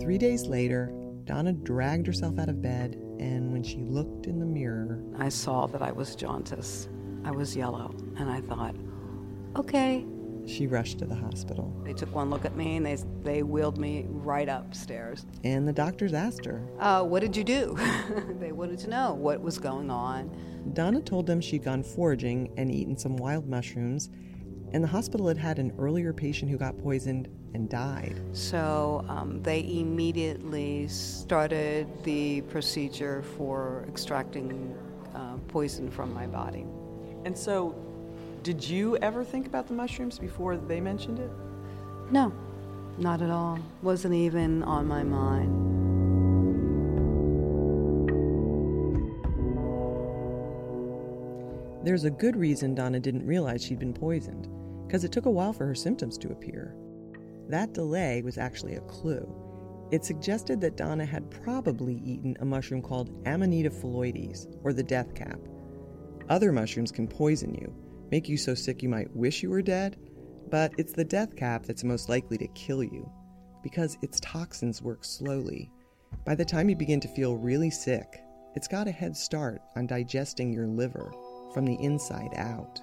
Three 0.00 0.18
days 0.18 0.46
later, 0.46 0.92
Donna 1.24 1.52
dragged 1.52 2.06
herself 2.06 2.38
out 2.38 2.48
of 2.48 2.60
bed, 2.60 2.94
and 3.20 3.52
when 3.52 3.62
she 3.62 3.78
looked 3.78 4.26
in 4.26 4.38
the 4.38 4.46
mirror, 4.46 5.02
I 5.18 5.28
saw 5.28 5.66
that 5.68 5.82
I 5.82 5.92
was 5.92 6.16
jaundice. 6.16 6.88
I 7.24 7.30
was 7.30 7.54
yellow, 7.54 7.94
and 8.18 8.30
I 8.30 8.40
thought, 8.40 8.74
okay. 9.56 10.04
She 10.46 10.66
rushed 10.66 10.98
to 10.98 11.06
the 11.06 11.14
hospital. 11.14 11.72
They 11.84 11.92
took 11.92 12.14
one 12.14 12.30
look 12.30 12.44
at 12.44 12.56
me 12.56 12.76
and 12.76 12.86
they, 12.86 12.98
they 13.22 13.42
wheeled 13.42 13.78
me 13.78 14.06
right 14.08 14.48
upstairs. 14.48 15.24
And 15.44 15.66
the 15.66 15.72
doctors 15.72 16.12
asked 16.12 16.44
her, 16.44 16.62
uh, 16.78 17.04
What 17.04 17.20
did 17.20 17.36
you 17.36 17.44
do? 17.44 17.78
they 18.40 18.52
wanted 18.52 18.78
to 18.80 18.90
know 18.90 19.14
what 19.14 19.40
was 19.40 19.58
going 19.58 19.90
on. 19.90 20.30
Donna 20.74 21.00
told 21.00 21.26
them 21.26 21.40
she'd 21.40 21.64
gone 21.64 21.82
foraging 21.82 22.52
and 22.56 22.70
eaten 22.70 22.96
some 22.96 23.16
wild 23.16 23.48
mushrooms, 23.48 24.10
and 24.72 24.82
the 24.82 24.88
hospital 24.88 25.28
had 25.28 25.38
had 25.38 25.58
an 25.58 25.72
earlier 25.78 26.12
patient 26.12 26.50
who 26.50 26.56
got 26.56 26.78
poisoned 26.78 27.28
and 27.54 27.68
died. 27.68 28.20
So 28.32 29.04
um, 29.08 29.42
they 29.42 29.60
immediately 29.60 30.88
started 30.88 31.86
the 32.04 32.40
procedure 32.42 33.22
for 33.36 33.84
extracting 33.88 34.74
uh, 35.14 35.36
poison 35.48 35.90
from 35.90 36.14
my 36.14 36.26
body. 36.26 36.64
And 37.24 37.36
so, 37.36 37.74
did 38.42 38.68
you 38.68 38.96
ever 38.96 39.22
think 39.22 39.46
about 39.46 39.68
the 39.68 39.74
mushrooms 39.74 40.18
before 40.18 40.56
they 40.56 40.80
mentioned 40.80 41.20
it? 41.20 41.30
No, 42.10 42.32
not 42.98 43.22
at 43.22 43.30
all. 43.30 43.58
Wasn't 43.82 44.14
even 44.14 44.64
on 44.64 44.86
my 44.86 45.04
mind. 45.04 45.70
There's 51.84 52.04
a 52.04 52.10
good 52.10 52.36
reason 52.36 52.74
Donna 52.74 53.00
didn't 53.00 53.26
realize 53.26 53.64
she'd 53.64 53.78
been 53.78 53.94
poisoned, 53.94 54.48
because 54.86 55.04
it 55.04 55.12
took 55.12 55.26
a 55.26 55.30
while 55.30 55.52
for 55.52 55.66
her 55.66 55.74
symptoms 55.74 56.18
to 56.18 56.30
appear. 56.30 56.76
That 57.48 57.72
delay 57.72 58.22
was 58.22 58.38
actually 58.38 58.74
a 58.74 58.82
clue. 58.82 59.28
It 59.90 60.04
suggested 60.04 60.60
that 60.60 60.76
Donna 60.76 61.04
had 61.04 61.30
probably 61.30 62.00
eaten 62.04 62.36
a 62.40 62.44
mushroom 62.44 62.82
called 62.82 63.10
Amanita 63.26 63.70
phalloides, 63.70 64.46
or 64.64 64.72
the 64.72 64.82
death 64.82 65.14
cap. 65.14 65.38
Other 66.28 66.52
mushrooms 66.52 66.92
can 66.92 67.08
poison 67.08 67.52
you, 67.54 67.74
make 68.12 68.28
you 68.28 68.36
so 68.36 68.54
sick 68.54 68.82
you 68.82 68.90
might 68.90 69.10
wish 69.16 69.42
you 69.42 69.48
were 69.48 69.62
dead, 69.62 69.96
but 70.50 70.70
it's 70.76 70.92
the 70.92 71.04
death 71.04 71.34
cap 71.34 71.64
that's 71.64 71.82
most 71.82 72.10
likely 72.10 72.36
to 72.36 72.46
kill 72.48 72.84
you, 72.84 73.10
because 73.62 73.96
its 74.02 74.20
toxins 74.20 74.82
work 74.82 75.02
slowly. 75.02 75.72
By 76.26 76.34
the 76.34 76.44
time 76.44 76.68
you 76.68 76.76
begin 76.76 77.00
to 77.00 77.08
feel 77.08 77.38
really 77.38 77.70
sick, 77.70 78.20
it's 78.54 78.68
got 78.68 78.86
a 78.86 78.92
head 78.92 79.16
start 79.16 79.62
on 79.76 79.86
digesting 79.86 80.52
your 80.52 80.66
liver 80.66 81.10
from 81.54 81.64
the 81.64 81.82
inside 81.82 82.34
out. 82.36 82.82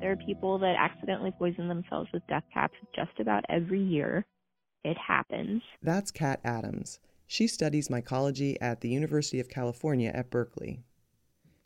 There 0.00 0.10
are 0.10 0.26
people 0.26 0.58
that 0.58 0.74
accidentally 0.76 1.32
poison 1.38 1.68
themselves 1.68 2.10
with 2.12 2.26
death 2.26 2.44
caps 2.52 2.74
just 2.96 3.20
about 3.20 3.44
every 3.48 3.80
year. 3.80 4.26
It 4.84 4.96
happens. 4.98 5.62
That's 5.82 6.10
Kat 6.10 6.40
Adams. 6.42 6.98
She 7.30 7.46
studies 7.46 7.88
mycology 7.88 8.56
at 8.58 8.80
the 8.80 8.88
University 8.88 9.38
of 9.38 9.50
California 9.50 10.10
at 10.14 10.30
Berkeley. 10.30 10.80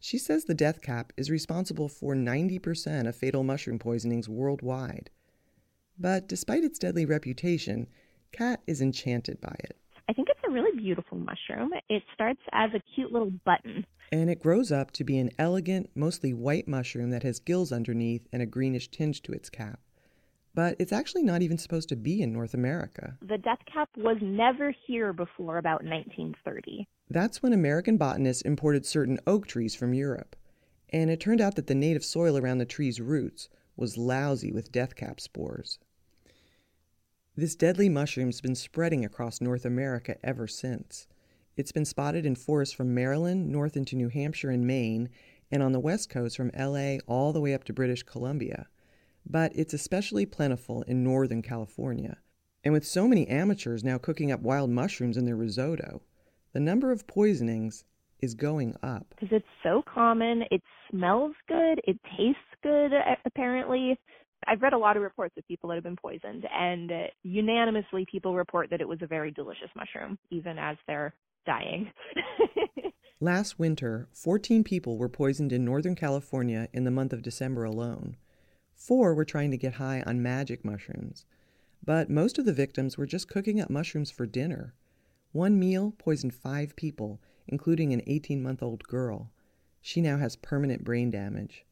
She 0.00 0.19
says 0.19 0.45
the 0.45 0.54
death 0.54 0.83
cap 0.83 1.12
is 1.16 1.31
responsible 1.31 1.88
for 1.88 2.16
90% 2.16 3.07
of 3.07 3.14
fatal 3.14 3.45
mushroom 3.45 3.78
poisonings 3.78 4.28
worldwide. 4.28 5.09
But 5.97 6.26
despite 6.26 6.64
its 6.64 6.81
deadly 6.81 7.04
reputation, 7.04 7.87
Kat 8.33 8.61
is 8.66 8.83
enchanted 8.83 9.40
by 9.40 9.54
it. 9.61 9.76
I 10.09 10.12
think 10.12 10.28
it's 10.28 10.40
a 10.45 10.50
really 10.50 10.76
beautiful 10.76 11.16
mushroom. 11.16 11.71
It 11.88 12.02
starts 12.12 12.40
as 12.50 12.71
a 12.75 12.83
cute 12.97 13.12
little 13.12 13.31
button. 13.45 13.87
And 14.11 14.28
it 14.28 14.42
grows 14.42 14.73
up 14.73 14.90
to 14.92 15.04
be 15.04 15.16
an 15.19 15.31
elegant, 15.38 15.90
mostly 15.95 16.35
white 16.35 16.66
mushroom 16.66 17.11
that 17.11 17.23
has 17.23 17.38
gills 17.38 17.71
underneath 17.71 18.26
and 18.33 18.42
a 18.42 18.47
greenish 18.47 18.88
tinge 18.88 19.23
to 19.23 19.33
its 19.33 19.49
cap. 19.49 19.78
But 20.54 20.76
it's 20.78 20.92
actually 20.92 21.23
not 21.23 21.40
even 21.42 21.56
supposed 21.56 21.88
to 21.88 21.97
be 21.97 22.21
in 22.21 22.32
North 22.32 22.52
America. 22.52 23.16
The 23.23 23.38
death 23.38 23.61
cap 23.73 23.88
was 23.97 24.18
never 24.21 24.75
here 24.87 25.12
before 25.12 25.59
about 25.59 25.82
1930. 25.85 26.87
That's 27.09 27.42
when 27.42 27.52
American 27.52 27.97
botanists 27.97 28.42
imported 28.42 28.85
certain 28.85 29.18
oak 29.26 29.47
trees 29.47 29.75
from 29.75 29.94
Europe. 29.94 30.37
And 30.90 31.11
it 31.11 31.21
turned 31.21 31.40
out 31.40 31.56
that 31.56 31.68
the 31.68 31.75
native 31.75 32.04
soil 32.04 32.37
around 32.37 32.59
the 32.59 32.66
tree's 32.66 33.00
roots 33.00 33.49
was 33.76 33.97
lousy 33.97 34.52
with 34.52 34.73
death 34.73 34.94
cap 34.94 35.21
spores. 35.21 35.78
This 37.35 37.56
deadly 37.56 37.88
mushroom's 37.88 38.42
been 38.42 38.54
spreading 38.54 39.06
across 39.06 39.40
North 39.40 39.64
America 39.64 40.16
ever 40.23 40.47
since. 40.47 41.06
It's 41.56 41.73
been 41.73 41.87
spotted 41.87 42.26
in 42.26 42.37
forests 42.37 42.75
from 42.75 42.94
Maryland 42.94 43.50
north 43.50 43.75
into 43.75 43.97
New 43.97 44.11
Hampshire 44.11 44.50
and 44.50 44.66
Maine, 44.66 45.09
and 45.50 45.62
on 45.62 45.73
the 45.73 45.80
west 45.80 46.11
coast 46.11 46.37
from 46.37 46.50
LA 46.59 46.99
all 47.06 47.32
the 47.32 47.40
way 47.40 47.54
up 47.54 47.64
to 47.64 47.73
British 47.73 48.02
Columbia. 48.02 48.68
But 49.24 49.52
it's 49.54 49.74
especially 49.74 50.26
plentiful 50.26 50.82
in 50.82 51.04
Northern 51.04 51.42
California. 51.42 52.18
And 52.64 52.72
with 52.72 52.86
so 52.86 53.08
many 53.08 53.26
amateurs 53.28 53.82
now 53.82 53.98
cooking 53.98 54.30
up 54.30 54.40
wild 54.40 54.70
mushrooms 54.70 55.16
in 55.16 55.24
their 55.24 55.36
risotto, 55.36 56.02
the 56.52 56.60
number 56.60 56.92
of 56.92 57.06
poisonings 57.06 57.84
is 58.20 58.34
going 58.34 58.76
up. 58.82 59.06
Because 59.10 59.36
it's 59.36 59.46
so 59.62 59.82
common, 59.82 60.44
it 60.50 60.62
smells 60.90 61.34
good, 61.48 61.80
it 61.86 61.98
tastes 62.16 62.40
good, 62.62 62.92
apparently. 63.24 63.98
I've 64.46 64.62
read 64.62 64.72
a 64.72 64.78
lot 64.78 64.96
of 64.96 65.02
reports 65.02 65.34
of 65.36 65.46
people 65.46 65.68
that 65.68 65.76
have 65.76 65.84
been 65.84 65.96
poisoned, 65.96 66.46
and 66.52 66.90
uh, 66.90 66.96
unanimously, 67.22 68.06
people 68.10 68.34
report 68.34 68.70
that 68.70 68.80
it 68.80 68.88
was 68.88 68.98
a 69.02 69.06
very 69.06 69.30
delicious 69.30 69.68
mushroom, 69.76 70.18
even 70.30 70.58
as 70.58 70.76
they're 70.86 71.14
dying. 71.46 71.92
Last 73.20 73.58
winter, 73.58 74.08
14 74.12 74.64
people 74.64 74.98
were 74.98 75.08
poisoned 75.08 75.52
in 75.52 75.64
Northern 75.64 75.94
California 75.94 76.68
in 76.72 76.84
the 76.84 76.90
month 76.90 77.12
of 77.12 77.22
December 77.22 77.64
alone. 77.64 78.16
Four 78.82 79.14
were 79.14 79.24
trying 79.24 79.52
to 79.52 79.56
get 79.56 79.74
high 79.74 80.02
on 80.08 80.24
magic 80.24 80.64
mushrooms, 80.64 81.24
but 81.84 82.10
most 82.10 82.36
of 82.36 82.44
the 82.44 82.52
victims 82.52 82.98
were 82.98 83.06
just 83.06 83.28
cooking 83.28 83.60
up 83.60 83.70
mushrooms 83.70 84.10
for 84.10 84.26
dinner. 84.26 84.74
One 85.30 85.56
meal 85.56 85.94
poisoned 85.98 86.34
five 86.34 86.74
people, 86.74 87.20
including 87.46 87.92
an 87.92 88.02
18 88.08 88.42
month 88.42 88.60
old 88.60 88.82
girl. 88.88 89.30
She 89.80 90.00
now 90.00 90.18
has 90.18 90.34
permanent 90.34 90.82
brain 90.82 91.12
damage. 91.12 91.64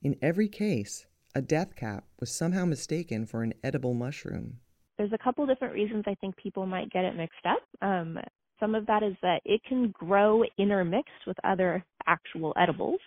In 0.00 0.16
every 0.22 0.48
case, 0.48 1.04
a 1.34 1.42
death 1.42 1.76
cap 1.76 2.04
was 2.18 2.32
somehow 2.32 2.64
mistaken 2.64 3.26
for 3.26 3.42
an 3.42 3.52
edible 3.62 3.92
mushroom. 3.92 4.60
There's 4.96 5.12
a 5.12 5.18
couple 5.18 5.44
different 5.44 5.74
reasons 5.74 6.04
I 6.06 6.14
think 6.14 6.34
people 6.38 6.64
might 6.64 6.88
get 6.88 7.04
it 7.04 7.14
mixed 7.14 7.44
up. 7.44 7.60
Um, 7.82 8.18
some 8.58 8.74
of 8.74 8.86
that 8.86 9.02
is 9.02 9.16
that 9.20 9.42
it 9.44 9.60
can 9.64 9.90
grow 9.90 10.44
intermixed 10.56 11.26
with 11.26 11.36
other 11.44 11.84
actual 12.06 12.54
edibles. 12.56 13.00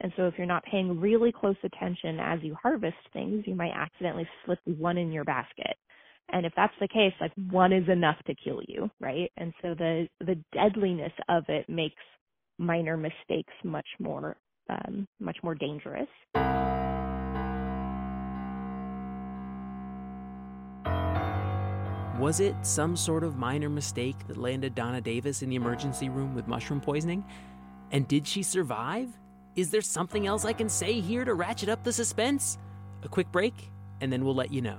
And 0.00 0.12
so 0.16 0.26
if 0.26 0.34
you're 0.38 0.46
not 0.46 0.64
paying 0.64 1.00
really 1.00 1.32
close 1.32 1.56
attention 1.64 2.20
as 2.20 2.38
you 2.42 2.56
harvest 2.62 2.96
things, 3.12 3.44
you 3.46 3.54
might 3.54 3.72
accidentally 3.74 4.28
slip 4.44 4.60
one 4.64 4.96
in 4.96 5.10
your 5.10 5.24
basket. 5.24 5.76
And 6.30 6.44
if 6.44 6.52
that's 6.56 6.74
the 6.80 6.88
case, 6.88 7.12
like 7.20 7.32
one 7.50 7.72
is 7.72 7.88
enough 7.88 8.18
to 8.26 8.34
kill 8.34 8.60
you, 8.68 8.90
right? 9.00 9.30
And 9.38 9.52
so 9.62 9.74
the 9.74 10.08
the 10.20 10.36
deadliness 10.52 11.12
of 11.28 11.44
it 11.48 11.68
makes 11.68 12.02
minor 12.58 12.96
mistakes 12.96 13.52
much 13.64 13.86
more 13.98 14.36
um, 14.68 15.08
much 15.20 15.38
more 15.42 15.54
dangerous. 15.54 16.08
Was 22.18 22.40
it 22.40 22.56
some 22.62 22.96
sort 22.96 23.22
of 23.22 23.36
minor 23.36 23.68
mistake 23.70 24.16
that 24.26 24.36
landed 24.36 24.74
Donna 24.74 25.00
Davis 25.00 25.42
in 25.42 25.50
the 25.50 25.56
emergency 25.56 26.08
room 26.08 26.34
with 26.34 26.48
mushroom 26.48 26.80
poisoning? 26.80 27.24
And 27.92 28.06
did 28.08 28.26
she 28.26 28.42
survive? 28.42 29.08
Is 29.58 29.70
there 29.70 29.82
something 29.82 30.28
else 30.28 30.44
I 30.44 30.52
can 30.52 30.68
say 30.68 31.00
here 31.00 31.24
to 31.24 31.34
ratchet 31.34 31.68
up 31.68 31.82
the 31.82 31.92
suspense? 31.92 32.58
A 33.02 33.08
quick 33.08 33.32
break, 33.32 33.72
and 34.00 34.12
then 34.12 34.24
we'll 34.24 34.36
let 34.36 34.52
you 34.52 34.62
know. 34.62 34.78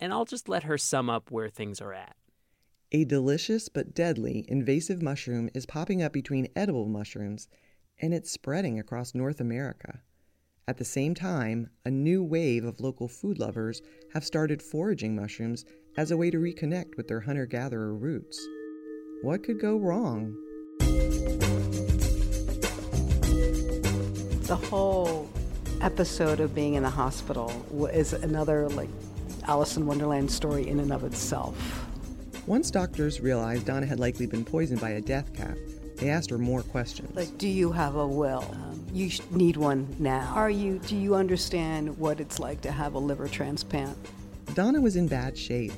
and 0.00 0.12
I'll 0.12 0.24
just 0.24 0.48
let 0.48 0.64
her 0.64 0.78
sum 0.78 1.08
up 1.08 1.30
where 1.30 1.48
things 1.48 1.80
are 1.80 1.92
at. 1.92 2.16
A 2.92 3.04
delicious 3.04 3.68
but 3.68 3.94
deadly 3.94 4.44
invasive 4.48 5.02
mushroom 5.02 5.48
is 5.54 5.66
popping 5.66 6.02
up 6.02 6.12
between 6.12 6.48
edible 6.54 6.86
mushrooms, 6.86 7.48
and 8.00 8.14
it's 8.14 8.30
spreading 8.30 8.78
across 8.78 9.14
North 9.14 9.40
America. 9.40 10.00
At 10.66 10.78
the 10.78 10.84
same 10.84 11.14
time, 11.14 11.70
a 11.84 11.90
new 11.90 12.22
wave 12.22 12.64
of 12.64 12.80
local 12.80 13.08
food 13.08 13.38
lovers 13.38 13.82
have 14.14 14.24
started 14.24 14.62
foraging 14.62 15.14
mushrooms 15.14 15.64
as 15.96 16.10
a 16.10 16.16
way 16.16 16.30
to 16.30 16.38
reconnect 16.38 16.96
with 16.96 17.08
their 17.08 17.20
hunter 17.20 17.46
gatherer 17.46 17.94
roots. 17.94 18.40
What 19.22 19.42
could 19.42 19.60
go 19.60 19.76
wrong? 19.76 20.34
The 24.42 24.56
whole 24.56 25.28
episode 25.80 26.40
of 26.40 26.54
being 26.54 26.74
in 26.74 26.82
the 26.82 26.90
hospital 26.90 27.50
is 27.92 28.12
another 28.12 28.68
like 28.70 28.88
Alice 29.44 29.76
in 29.76 29.86
Wonderland 29.86 30.30
story 30.30 30.68
in 30.68 30.80
and 30.80 30.92
of 30.92 31.04
itself. 31.04 31.86
Once 32.46 32.70
doctors 32.70 33.20
realized 33.20 33.66
Donna 33.66 33.86
had 33.86 33.98
likely 33.98 34.26
been 34.26 34.44
poisoned 34.44 34.80
by 34.80 34.90
a 34.90 35.00
death 35.00 35.34
cap, 35.34 35.56
they 35.96 36.10
asked 36.10 36.30
her 36.30 36.38
more 36.38 36.62
questions. 36.62 37.14
Like, 37.14 37.38
do 37.38 37.48
you 37.48 37.72
have 37.72 37.94
a 37.94 38.06
will? 38.06 38.44
Um, 38.52 38.84
you 38.92 39.10
need 39.30 39.56
one 39.56 39.94
now. 39.98 40.32
Are 40.34 40.50
you? 40.50 40.78
Do 40.80 40.96
you 40.96 41.14
understand 41.14 41.96
what 41.98 42.20
it's 42.20 42.38
like 42.38 42.60
to 42.62 42.72
have 42.72 42.94
a 42.94 42.98
liver 42.98 43.28
transplant? 43.28 43.96
Donna 44.54 44.80
was 44.80 44.96
in 44.96 45.08
bad 45.08 45.38
shape. 45.38 45.72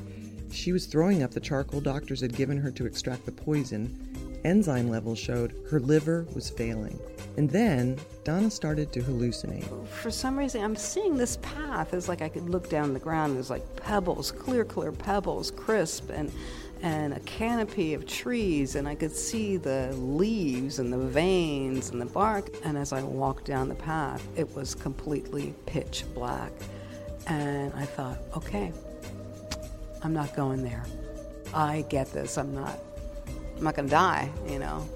She 0.50 0.72
was 0.72 0.87
throwing 0.87 1.22
up 1.22 1.33
the 1.33 1.40
charcoal 1.40 1.81
doctors 1.81 2.20
had 2.20 2.35
given 2.35 2.57
her 2.59 2.70
to 2.72 2.87
extract 2.87 3.26
the 3.26 3.33
poison. 3.33 4.06
Enzyme 4.47 4.89
levels 4.89 5.19
showed 5.19 5.57
her 5.69 5.81
liver 5.81 6.25
was 6.33 6.49
failing. 6.49 7.01
And 7.37 7.51
then 7.51 7.99
Donna 8.23 8.49
started 8.49 8.93
to 8.93 9.01
hallucinate. 9.01 9.87
For 9.89 10.13
some 10.13 10.39
reason, 10.39 10.63
I'm 10.63 10.77
seeing 10.77 11.17
this 11.17 11.37
path. 11.39 11.93
It's 11.93 12.09
like 12.09 12.23
I 12.23 12.29
could 12.29 12.49
look 12.49 12.71
down 12.71 12.95
the 12.95 13.01
ground. 13.01 13.35
There's 13.35 13.51
like 13.51 13.65
pebbles, 13.75 14.31
clear, 14.31 14.65
clear 14.65 14.93
pebbles, 14.93 15.51
crisp, 15.51 16.11
and 16.11 16.33
and 16.83 17.15
a 17.15 17.21
canopy 17.21 17.95
of 17.95 18.07
trees, 18.07 18.75
and 18.77 18.87
I 18.87 18.95
could 18.95 19.17
see 19.17 19.57
the 19.57 19.93
leaves 19.97 20.79
and 20.79 20.93
the 20.93 20.99
veins 20.99 21.91
and 21.91 22.01
the 22.01 22.07
bark. 22.07 22.51
And 22.65 22.77
as 22.77 22.93
I 22.93 23.03
walked 23.03 23.47
down 23.47 23.69
the 23.69 23.75
path, 23.75 24.27
it 24.37 24.55
was 24.55 24.75
completely 24.75 25.55
pitch 25.65 26.05
black. 26.15 26.53
And 27.27 27.73
I 27.75 27.87
thought, 27.87 28.19
okay, 28.37 28.73
I'm 30.03 30.13
not 30.13 30.37
going 30.37 30.63
there. 30.63 30.85
I 31.53 31.85
get 31.89 32.13
this. 32.13 32.37
I'm 32.39 32.55
not. 32.55 32.79
I'm 33.57 33.64
not 33.64 33.75
gonna 33.75 33.88
die, 33.88 34.31
you 34.49 34.59
know. 34.59 34.87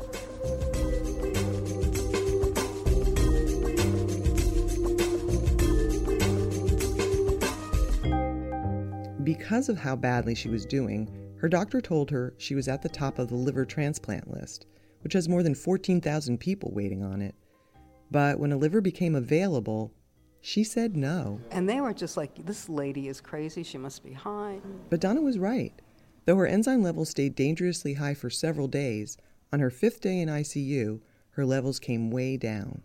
Because 9.25 9.69
of 9.69 9.79
how 9.79 9.97
badly 9.97 10.35
she 10.35 10.49
was 10.49 10.67
doing, 10.67 11.09
her 11.39 11.49
doctor 11.49 11.81
told 11.81 12.11
her 12.11 12.35
she 12.37 12.55
was 12.55 12.69
at 12.69 12.83
the 12.83 12.89
top 12.89 13.19
of 13.19 13.29
the 13.29 13.35
liver 13.35 13.65
transplant 13.65 14.31
list, 14.31 14.67
which 15.03 15.15
has 15.15 15.29
more 15.29 15.43
than 15.43 15.55
14,000 15.55 16.39
people 16.39 16.71
waiting 16.75 17.03
on 17.03 17.23
it. 17.23 17.35
But 18.11 18.39
when 18.39 18.53
a 18.53 18.57
liver 18.57 18.81
became 18.81 19.15
available, 19.15 19.93
she 20.41 20.65
said 20.65 20.97
no. 20.97 21.41
And 21.51 21.69
they 21.69 21.81
were 21.81 21.95
just 21.95 22.17
like, 22.17 22.45
this 22.45 22.69
lady 22.69 23.09
is 23.09 23.21
crazy. 23.21 23.63
She 23.63 23.79
must 23.79 24.03
be 24.03 24.13
high. 24.13 24.61
But 24.89 25.01
Donna 25.01 25.21
was 25.21 25.39
right. 25.39 25.73
Though 26.31 26.37
her 26.37 26.47
enzyme 26.47 26.81
levels 26.81 27.09
stayed 27.09 27.35
dangerously 27.35 27.95
high 27.95 28.15
for 28.15 28.31
several 28.31 28.69
days, 28.69 29.19
on 29.53 29.59
her 29.59 29.69
fifth 29.69 30.01
day 30.01 30.21
in 30.21 30.29
ICU, 30.29 31.01
her 31.31 31.45
levels 31.45 31.81
came 31.81 32.09
way 32.09 32.37
down. 32.37 32.83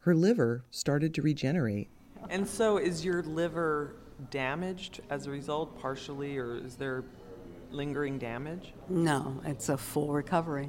Her 0.00 0.14
liver 0.14 0.62
started 0.70 1.14
to 1.14 1.22
regenerate. 1.22 1.88
And 2.28 2.46
so, 2.46 2.76
is 2.76 3.02
your 3.02 3.22
liver 3.22 3.94
damaged 4.30 5.00
as 5.08 5.26
a 5.26 5.30
result, 5.30 5.80
partially, 5.80 6.36
or 6.36 6.58
is 6.58 6.74
there 6.74 7.02
lingering 7.70 8.18
damage? 8.18 8.74
No, 8.90 9.40
it's 9.46 9.70
a 9.70 9.78
full 9.78 10.12
recovery. 10.12 10.68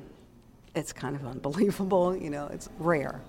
It's 0.76 0.93
kind 0.93 1.13
of 1.13 1.26
unbelievable, 1.26 2.15
you 2.15 2.30
know, 2.30 2.48
it's 2.48 2.69
rare. 2.80 3.19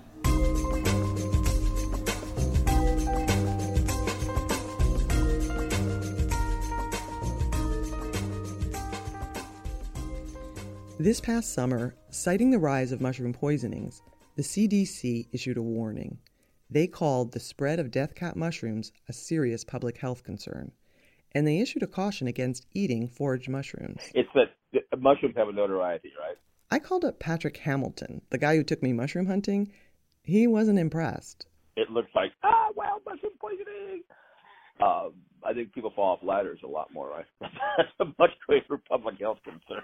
This 11.01 11.19
past 11.19 11.51
summer, 11.51 11.95
citing 12.11 12.51
the 12.51 12.59
rise 12.59 12.91
of 12.91 13.01
mushroom 13.01 13.33
poisonings, 13.33 14.03
the 14.35 14.43
CDC 14.43 15.29
issued 15.31 15.57
a 15.57 15.61
warning. 15.63 16.19
They 16.69 16.85
called 16.85 17.31
the 17.31 17.39
spread 17.39 17.79
of 17.79 17.89
death 17.89 18.13
cap 18.13 18.35
mushrooms 18.35 18.91
a 19.09 19.13
serious 19.13 19.63
public 19.63 19.97
health 19.97 20.23
concern, 20.23 20.73
and 21.31 21.47
they 21.47 21.57
issued 21.57 21.81
a 21.81 21.87
caution 21.87 22.27
against 22.27 22.67
eating 22.75 23.07
foraged 23.07 23.49
mushrooms. 23.49 24.11
It's 24.13 24.29
that 24.35 24.53
mushrooms 24.99 25.33
have 25.37 25.47
a 25.47 25.51
notoriety, 25.51 26.11
right? 26.19 26.37
I 26.69 26.77
called 26.77 27.03
up 27.03 27.17
Patrick 27.17 27.57
Hamilton, 27.57 28.21
the 28.29 28.37
guy 28.37 28.55
who 28.55 28.63
took 28.63 28.83
me 28.83 28.93
mushroom 28.93 29.25
hunting. 29.25 29.71
He 30.21 30.45
wasn't 30.45 30.77
impressed. 30.77 31.47
It 31.77 31.89
looks 31.89 32.11
like, 32.13 32.29
ah, 32.43 32.67
well, 32.75 33.01
mushroom 33.07 33.33
poisoning. 33.41 34.03
Uh, 34.79 35.09
I 35.43 35.53
think 35.53 35.73
people 35.73 35.93
fall 35.95 36.11
off 36.11 36.19
ladders 36.21 36.59
a 36.63 36.67
lot 36.67 36.93
more, 36.93 37.09
right? 37.09 37.25
That's 37.39 37.89
a 38.01 38.05
much 38.19 38.37
greater 38.45 38.77
public 38.87 39.17
health 39.19 39.39
concern. 39.43 39.81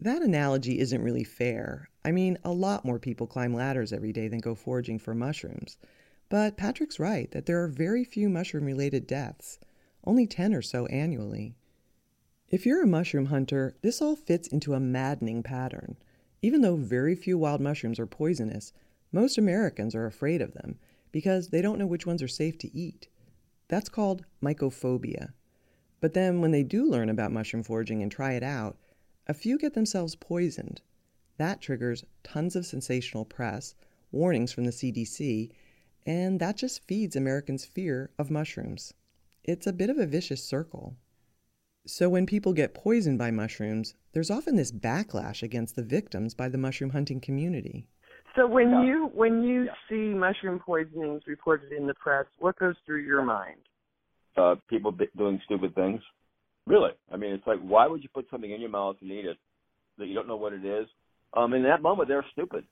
That 0.00 0.22
analogy 0.22 0.78
isn't 0.78 1.02
really 1.02 1.24
fair. 1.24 1.88
I 2.04 2.12
mean, 2.12 2.38
a 2.44 2.52
lot 2.52 2.84
more 2.84 2.98
people 2.98 3.26
climb 3.26 3.54
ladders 3.54 3.92
every 3.92 4.12
day 4.12 4.28
than 4.28 4.40
go 4.40 4.54
foraging 4.54 4.98
for 4.98 5.14
mushrooms. 5.14 5.78
But 6.28 6.56
Patrick's 6.56 6.98
right 6.98 7.30
that 7.30 7.46
there 7.46 7.62
are 7.62 7.68
very 7.68 8.04
few 8.04 8.28
mushroom 8.28 8.64
related 8.64 9.06
deaths, 9.06 9.58
only 10.04 10.26
10 10.26 10.54
or 10.54 10.62
so 10.62 10.86
annually. 10.86 11.54
If 12.48 12.66
you're 12.66 12.82
a 12.82 12.86
mushroom 12.86 13.26
hunter, 13.26 13.76
this 13.82 14.02
all 14.02 14.16
fits 14.16 14.48
into 14.48 14.74
a 14.74 14.80
maddening 14.80 15.42
pattern. 15.42 15.96
Even 16.42 16.60
though 16.60 16.76
very 16.76 17.16
few 17.16 17.38
wild 17.38 17.60
mushrooms 17.60 17.98
are 17.98 18.06
poisonous, 18.06 18.72
most 19.10 19.38
Americans 19.38 19.94
are 19.94 20.06
afraid 20.06 20.42
of 20.42 20.52
them 20.52 20.78
because 21.10 21.48
they 21.48 21.62
don't 21.62 21.78
know 21.78 21.86
which 21.86 22.06
ones 22.06 22.22
are 22.22 22.28
safe 22.28 22.58
to 22.58 22.76
eat. 22.76 23.08
That's 23.68 23.88
called 23.88 24.24
mycophobia. 24.42 25.32
But 26.00 26.14
then 26.14 26.40
when 26.40 26.50
they 26.50 26.62
do 26.62 26.88
learn 26.88 27.08
about 27.08 27.32
mushroom 27.32 27.62
foraging 27.62 28.02
and 28.02 28.12
try 28.12 28.34
it 28.34 28.42
out, 28.42 28.76
a 29.26 29.34
few 29.34 29.58
get 29.58 29.74
themselves 29.74 30.14
poisoned. 30.14 30.82
That 31.38 31.60
triggers 31.60 32.04
tons 32.22 32.56
of 32.56 32.66
sensational 32.66 33.24
press, 33.24 33.74
warnings 34.10 34.52
from 34.52 34.64
the 34.64 34.70
CDC, 34.70 35.50
and 36.06 36.40
that 36.40 36.56
just 36.56 36.86
feeds 36.86 37.16
Americans' 37.16 37.64
fear 37.64 38.10
of 38.18 38.30
mushrooms. 38.30 38.94
It's 39.44 39.66
a 39.66 39.72
bit 39.72 39.90
of 39.90 39.98
a 39.98 40.06
vicious 40.06 40.42
circle. 40.42 40.96
So, 41.86 42.08
when 42.08 42.26
people 42.26 42.52
get 42.52 42.74
poisoned 42.74 43.18
by 43.18 43.30
mushrooms, 43.30 43.94
there's 44.12 44.30
often 44.30 44.56
this 44.56 44.72
backlash 44.72 45.42
against 45.42 45.76
the 45.76 45.82
victims 45.82 46.34
by 46.34 46.48
the 46.48 46.58
mushroom 46.58 46.90
hunting 46.90 47.20
community. 47.20 47.86
So 48.36 48.46
when 48.46 48.70
yeah. 48.70 48.84
you 48.84 49.10
when 49.14 49.42
you 49.42 49.64
yeah. 49.64 49.72
see 49.88 50.14
mushroom 50.14 50.60
poisonings 50.64 51.22
reported 51.26 51.72
in 51.72 51.86
the 51.86 51.94
press, 51.94 52.26
what 52.38 52.58
goes 52.58 52.74
through 52.84 53.02
your 53.02 53.22
mind? 53.22 53.60
Uh, 54.36 54.56
people 54.68 54.94
doing 55.16 55.40
stupid 55.46 55.74
things. 55.74 56.02
Really, 56.66 56.90
I 57.12 57.16
mean, 57.16 57.32
it's 57.32 57.46
like, 57.46 57.60
why 57.60 57.86
would 57.86 58.02
you 58.02 58.08
put 58.12 58.26
something 58.30 58.50
in 58.50 58.60
your 58.60 58.70
mouth 58.70 58.96
and 59.00 59.10
eat 59.10 59.24
it 59.24 59.36
that 59.98 60.06
you 60.06 60.14
don't 60.14 60.26
know 60.26 60.36
what 60.36 60.52
it 60.52 60.64
is? 60.64 60.86
Um, 61.36 61.54
in 61.54 61.62
that 61.62 61.82
moment, 61.82 62.08
they're 62.08 62.24
stupid. 62.32 62.64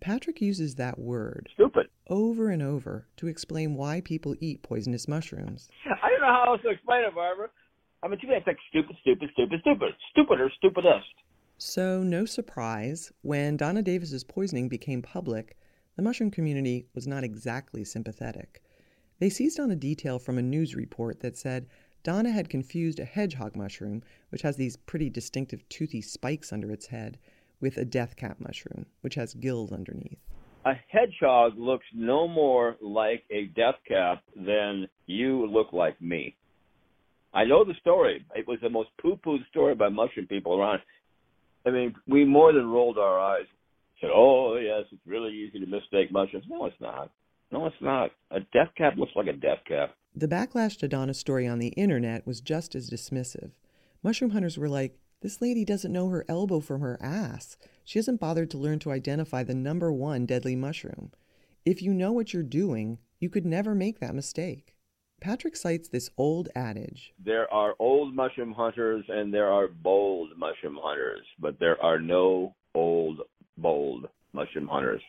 Patrick 0.00 0.40
uses 0.40 0.76
that 0.76 0.98
word 0.98 1.48
stupid 1.54 1.88
over 2.08 2.50
and 2.50 2.62
over 2.62 3.06
to 3.16 3.26
explain 3.26 3.74
why 3.74 4.00
people 4.00 4.36
eat 4.40 4.62
poisonous 4.62 5.08
mushrooms. 5.08 5.68
I 6.02 6.08
don't 6.10 6.20
know 6.20 6.28
how 6.28 6.52
else 6.52 6.62
to 6.62 6.70
explain 6.70 7.04
it, 7.04 7.14
Barbara. 7.14 7.48
I 8.02 8.08
mean, 8.08 8.18
to 8.20 8.26
me, 8.26 8.34
it's 8.36 8.46
like 8.46 8.58
stupid, 8.70 8.96
stupid, 9.00 9.30
stupid, 9.32 9.60
stupid, 9.60 9.92
stupider, 10.10 10.50
stupidest. 10.56 11.06
So, 11.58 12.04
no 12.04 12.24
surprise, 12.24 13.12
when 13.22 13.56
Donna 13.56 13.82
Davis's 13.82 14.22
poisoning 14.22 14.68
became 14.68 15.02
public, 15.02 15.56
the 15.96 16.02
mushroom 16.02 16.30
community 16.30 16.86
was 16.94 17.08
not 17.08 17.24
exactly 17.24 17.84
sympathetic. 17.84 18.62
They 19.18 19.28
seized 19.28 19.58
on 19.58 19.72
a 19.72 19.76
detail 19.76 20.20
from 20.20 20.38
a 20.38 20.42
news 20.42 20.76
report 20.76 21.20
that 21.20 21.36
said 21.36 21.66
Donna 22.08 22.30
had 22.30 22.48
confused 22.48 23.00
a 23.00 23.04
hedgehog 23.04 23.54
mushroom, 23.54 24.02
which 24.30 24.40
has 24.40 24.56
these 24.56 24.78
pretty 24.78 25.10
distinctive 25.10 25.68
toothy 25.68 26.00
spikes 26.00 26.54
under 26.54 26.72
its 26.72 26.86
head, 26.86 27.18
with 27.60 27.76
a 27.76 27.84
death 27.84 28.16
cap 28.16 28.38
mushroom, 28.40 28.86
which 29.02 29.14
has 29.16 29.34
gills 29.34 29.72
underneath. 29.72 30.18
A 30.64 30.72
hedgehog 30.88 31.58
looks 31.58 31.84
no 31.92 32.26
more 32.26 32.78
like 32.80 33.24
a 33.30 33.48
death 33.54 33.74
cap 33.86 34.22
than 34.34 34.88
you 35.04 35.46
look 35.48 35.74
like 35.74 36.00
me. 36.00 36.34
I 37.34 37.44
know 37.44 37.62
the 37.62 37.74
story. 37.78 38.24
It 38.34 38.48
was 38.48 38.58
the 38.62 38.70
most 38.70 38.88
poo-poo 39.02 39.40
story 39.50 39.74
by 39.74 39.90
mushroom 39.90 40.28
people 40.28 40.58
around. 40.58 40.80
I 41.66 41.70
mean, 41.72 41.94
we 42.06 42.24
more 42.24 42.54
than 42.54 42.70
rolled 42.70 42.96
our 42.96 43.20
eyes. 43.20 43.44
Said, 44.00 44.08
"Oh 44.14 44.56
yes, 44.56 44.86
it's 44.90 45.06
really 45.06 45.34
easy 45.34 45.60
to 45.60 45.66
mistake 45.66 46.10
mushrooms." 46.10 46.46
No, 46.48 46.64
it's 46.64 46.80
not. 46.80 47.10
No, 47.52 47.66
it's 47.66 47.82
not. 47.82 48.12
A 48.30 48.40
death 48.40 48.74
cap 48.78 48.96
looks 48.96 49.14
like 49.14 49.26
a 49.26 49.34
death 49.34 49.62
cap. 49.66 49.94
The 50.18 50.26
backlash 50.26 50.76
to 50.78 50.88
Donna's 50.88 51.16
story 51.16 51.46
on 51.46 51.60
the 51.60 51.68
internet 51.68 52.26
was 52.26 52.40
just 52.40 52.74
as 52.74 52.90
dismissive. 52.90 53.52
Mushroom 54.02 54.32
hunters 54.32 54.58
were 54.58 54.68
like, 54.68 54.98
"This 55.20 55.40
lady 55.40 55.64
doesn't 55.64 55.92
know 55.92 56.08
her 56.08 56.24
elbow 56.28 56.58
from 56.58 56.80
her 56.80 56.98
ass. 57.00 57.56
She 57.84 58.00
hasn't 58.00 58.18
bothered 58.18 58.50
to 58.50 58.58
learn 58.58 58.80
to 58.80 58.90
identify 58.90 59.44
the 59.44 59.54
number 59.54 59.92
one 59.92 60.26
deadly 60.26 60.56
mushroom. 60.56 61.12
If 61.64 61.82
you 61.82 61.94
know 61.94 62.10
what 62.10 62.34
you're 62.34 62.42
doing, 62.42 62.98
you 63.20 63.30
could 63.30 63.46
never 63.46 63.76
make 63.76 64.00
that 64.00 64.16
mistake." 64.16 64.74
Patrick 65.20 65.54
cites 65.54 65.88
this 65.88 66.10
old 66.18 66.48
adage 66.52 67.14
There 67.16 67.48
are 67.54 67.76
old 67.78 68.12
mushroom 68.12 68.54
hunters 68.54 69.04
and 69.08 69.32
there 69.32 69.52
are 69.52 69.68
bold 69.68 70.36
mushroom 70.36 70.80
hunters, 70.82 71.26
but 71.38 71.60
there 71.60 71.80
are 71.80 72.00
no 72.00 72.56
old, 72.74 73.20
bold 73.56 74.08
mushroom 74.32 74.66
hunters. 74.66 75.02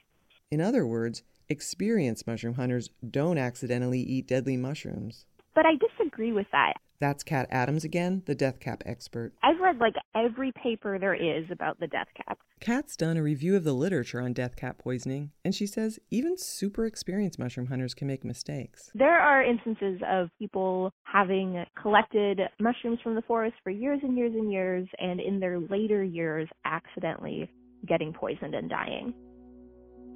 In 0.51 0.61
other 0.61 0.85
words, 0.85 1.23
experienced 1.49 2.27
mushroom 2.27 2.55
hunters 2.55 2.89
don't 3.09 3.38
accidentally 3.38 3.99
eat 3.99 4.27
deadly 4.27 4.57
mushrooms. 4.57 5.25
But 5.55 5.65
I 5.65 5.73
disagree 5.75 6.31
with 6.31 6.47
that. 6.51 6.73
That's 6.99 7.23
Kat 7.23 7.47
Adams 7.49 7.85
again, 7.85 8.23
the 8.25 8.35
death 8.35 8.59
cap 8.59 8.83
expert. 8.85 9.31
I've 9.41 9.59
read 9.62 9.77
like 9.77 9.93
every 10.15 10.51
paper 10.51 10.99
there 10.99 11.13
is 11.13 11.45
about 11.49 11.79
the 11.79 11.88
death 11.88 12.07
cap. 12.15 12.39
Kat's 12.59 12.97
done 12.97 13.15
a 13.15 13.23
review 13.23 13.55
of 13.55 13.63
the 13.63 13.71
literature 13.71 14.19
on 14.19 14.33
death 14.33 14.57
cap 14.57 14.79
poisoning, 14.79 15.31
and 15.45 15.55
she 15.55 15.65
says 15.65 15.97
even 16.12 16.38
super 16.38 16.85
experienced 16.85 17.39
mushroom 17.39 17.67
hunters 17.67 17.93
can 17.93 18.07
make 18.07 18.25
mistakes. 18.25 18.91
There 18.93 19.17
are 19.17 19.41
instances 19.41 20.01
of 20.09 20.29
people 20.39 20.91
having 21.03 21.63
collected 21.81 22.41
mushrooms 22.59 22.99
from 23.01 23.15
the 23.15 23.21
forest 23.21 23.55
for 23.63 23.69
years 23.69 24.01
and 24.03 24.17
years 24.17 24.33
and 24.33 24.51
years, 24.51 24.85
and 24.99 25.21
in 25.21 25.39
their 25.39 25.57
later 25.57 26.03
years 26.03 26.49
accidentally 26.65 27.49
getting 27.88 28.12
poisoned 28.12 28.55
and 28.55 28.69
dying. 28.69 29.13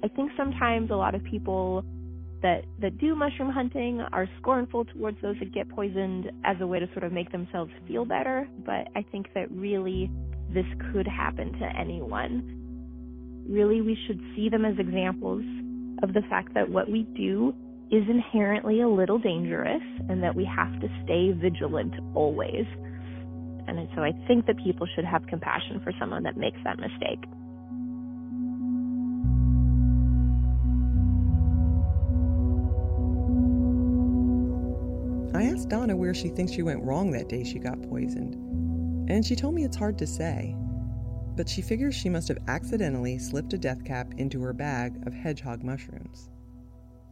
I 0.04 0.08
think 0.08 0.32
sometimes 0.36 0.90
a 0.90 0.96
lot 0.96 1.14
of 1.14 1.24
people 1.24 1.82
that 2.42 2.66
that 2.82 2.98
do 2.98 3.14
mushroom 3.14 3.50
hunting 3.50 4.02
are 4.12 4.28
scornful 4.38 4.84
towards 4.84 5.16
those 5.22 5.36
that 5.40 5.54
get 5.54 5.66
poisoned 5.70 6.30
as 6.44 6.56
a 6.60 6.66
way 6.66 6.78
to 6.78 6.86
sort 6.92 7.04
of 7.04 7.12
make 7.12 7.32
themselves 7.32 7.72
feel 7.88 8.04
better, 8.04 8.46
but 8.66 8.86
I 8.94 9.02
think 9.10 9.28
that 9.34 9.50
really 9.50 10.10
this 10.52 10.66
could 10.92 11.08
happen 11.08 11.54
to 11.54 11.64
anyone. 11.64 13.46
Really, 13.48 13.80
we 13.80 13.96
should 14.06 14.20
see 14.36 14.50
them 14.50 14.66
as 14.66 14.74
examples 14.78 15.42
of 16.02 16.12
the 16.12 16.22
fact 16.28 16.52
that 16.52 16.68
what 16.68 16.90
we 16.90 17.04
do 17.16 17.54
is 17.90 18.02
inherently 18.06 18.82
a 18.82 18.88
little 18.88 19.18
dangerous 19.18 19.82
and 20.10 20.22
that 20.22 20.34
we 20.34 20.44
have 20.44 20.78
to 20.82 20.88
stay 21.04 21.32
vigilant 21.32 21.94
always. 22.14 22.66
And 23.66 23.88
so 23.96 24.02
I 24.02 24.12
think 24.28 24.44
that 24.46 24.56
people 24.62 24.86
should 24.94 25.06
have 25.06 25.26
compassion 25.28 25.80
for 25.82 25.92
someone 25.98 26.24
that 26.24 26.36
makes 26.36 26.58
that 26.64 26.78
mistake. 26.78 27.24
Asked 35.54 35.68
Donna 35.68 35.94
where 35.94 36.14
she 36.14 36.30
thinks 36.30 36.50
she 36.50 36.64
went 36.64 36.82
wrong 36.82 37.12
that 37.12 37.28
day 37.28 37.44
she 37.44 37.60
got 37.60 37.80
poisoned, 37.88 38.34
and 39.08 39.24
she 39.24 39.36
told 39.36 39.54
me 39.54 39.62
it's 39.62 39.76
hard 39.76 39.96
to 39.98 40.06
say. 40.06 40.56
But 41.36 41.48
she 41.48 41.62
figures 41.62 41.94
she 41.94 42.08
must 42.08 42.26
have 42.26 42.38
accidentally 42.48 43.18
slipped 43.18 43.52
a 43.52 43.58
death 43.58 43.84
cap 43.84 44.12
into 44.16 44.42
her 44.42 44.52
bag 44.52 45.00
of 45.06 45.14
hedgehog 45.14 45.62
mushrooms. 45.62 46.28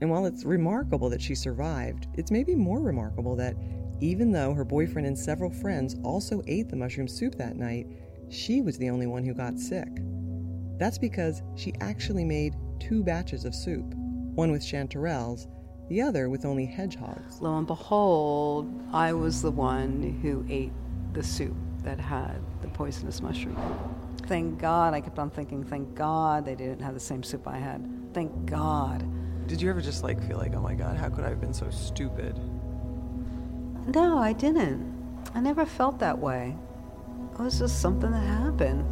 And 0.01 0.11
while 0.11 0.27
it's 0.27 0.45
remarkable 0.45 1.09
that 1.11 1.23
she 1.23 1.37
survived, 1.37 2.09
it's 2.15 2.33
maybe 2.33 2.57
more 2.57 2.81
remarkable 2.81 3.37
that 3.37 3.55
even 4.01 4.33
though 4.33 4.55
her 4.55 4.65
boyfriend 4.65 5.07
and 5.07 5.17
several 5.17 5.51
friends 5.51 5.95
also 6.03 6.43
ate 6.49 6.69
the 6.69 6.77
mushroom 6.77 7.07
soup 7.07 7.37
that 7.37 7.57
night, 7.57 7.87
she 8.29 8.61
was 8.61 8.77
the 8.77 8.91
only 8.91 9.07
one 9.07 9.23
who 9.23 9.35
got 9.35 9.61
sick. 9.61 9.89
That's 10.79 10.99
because 10.99 11.43
she 11.55 11.75
actually 11.81 12.25
made 12.25 12.57
two 12.81 13.05
batches 13.05 13.45
of 13.45 13.55
soup, 13.55 13.95
one 14.35 14.51
with 14.51 14.63
chanterelles, 14.63 15.47
the 15.93 16.01
other 16.01 16.31
with 16.31 16.47
only 16.47 16.65
hedgehogs. 16.65 17.43
Lo 17.43 17.59
and 17.59 17.67
behold, 17.67 18.67
I 18.95 19.13
was 19.13 19.43
the 19.43 19.51
one 19.51 20.19
who 20.23 20.43
ate 20.49 20.73
the 21.13 21.23
soup 21.23 21.55
that 21.85 22.01
had 22.01 22.41
the 22.63 22.69
poisonous 22.69 23.21
mushroom. 23.21 23.59
Thank 24.27 24.59
God, 24.59 24.95
I 24.95 25.03
kept 25.03 25.19
on 25.19 25.29
thinking, 25.29 25.63
thank 25.63 25.95
God 25.95 26.47
they 26.47 26.55
didn't 26.55 26.81
have 26.81 26.95
the 26.95 27.01
same 27.01 27.23
soup 27.23 27.47
I 27.47 27.59
had. 27.59 27.87
Thank 28.15 28.47
God. 28.47 29.05
Did 29.47 29.61
you 29.61 29.69
ever 29.69 29.83
just 29.83 30.03
like 30.03 30.27
feel 30.27 30.39
like, 30.39 30.55
oh 30.55 30.63
my 30.63 30.73
God, 30.73 30.97
how 30.97 31.11
could 31.11 31.25
I 31.25 31.29
have 31.29 31.43
been 31.43 31.53
so 31.53 31.69
stupid? 31.69 32.39
No, 33.95 34.17
I 34.17 34.33
didn't. 34.33 35.21
I 35.35 35.41
never 35.41 35.67
felt 35.67 35.99
that 35.99 36.19
way. 36.19 36.57
It 37.35 37.39
was 37.39 37.59
just 37.59 37.83
something 37.83 38.11
that 38.11 38.27
happened. 38.27 38.87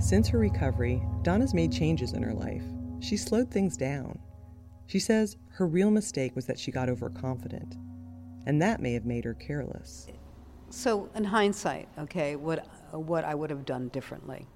Since 0.00 0.28
her 0.28 0.38
recovery, 0.38 1.02
Donna's 1.20 1.52
made 1.52 1.70
changes 1.70 2.14
in 2.14 2.22
her 2.22 2.32
life. 2.32 2.64
She 3.00 3.18
slowed 3.18 3.50
things 3.50 3.76
down. 3.76 4.18
She 4.92 4.98
says 4.98 5.38
her 5.52 5.66
real 5.66 5.90
mistake 5.90 6.36
was 6.36 6.44
that 6.44 6.58
she 6.58 6.70
got 6.70 6.90
overconfident, 6.90 7.78
and 8.44 8.60
that 8.60 8.78
may 8.82 8.92
have 8.92 9.06
made 9.06 9.24
her 9.24 9.32
careless. 9.32 10.06
So, 10.68 11.08
in 11.14 11.24
hindsight, 11.24 11.88
okay, 11.98 12.36
what 12.36 12.66
what 12.90 13.24
I 13.24 13.34
would 13.34 13.48
have 13.48 13.64
done 13.64 13.88
differently 13.88 14.46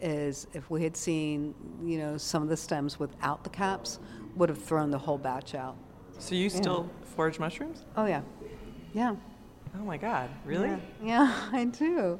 is 0.00 0.48
if 0.54 0.68
we 0.70 0.82
had 0.82 0.96
seen, 0.96 1.54
you 1.84 1.98
know, 1.98 2.16
some 2.16 2.42
of 2.42 2.48
the 2.48 2.56
stems 2.56 2.98
without 2.98 3.44
the 3.44 3.50
caps, 3.50 4.00
would 4.34 4.48
have 4.48 4.60
thrown 4.60 4.90
the 4.90 4.98
whole 4.98 5.18
batch 5.18 5.54
out. 5.54 5.76
So 6.18 6.34
you 6.34 6.46
Yeah. 6.46 6.48
still 6.48 6.90
forage 7.04 7.38
mushrooms? 7.38 7.84
Oh 7.96 8.06
yeah, 8.06 8.22
yeah. 8.92 9.14
Oh 9.78 9.84
my 9.84 9.98
God, 9.98 10.30
really? 10.44 10.66
Yeah, 10.66 10.80
yeah 11.00 11.48
I 11.52 11.66
do. 11.66 12.18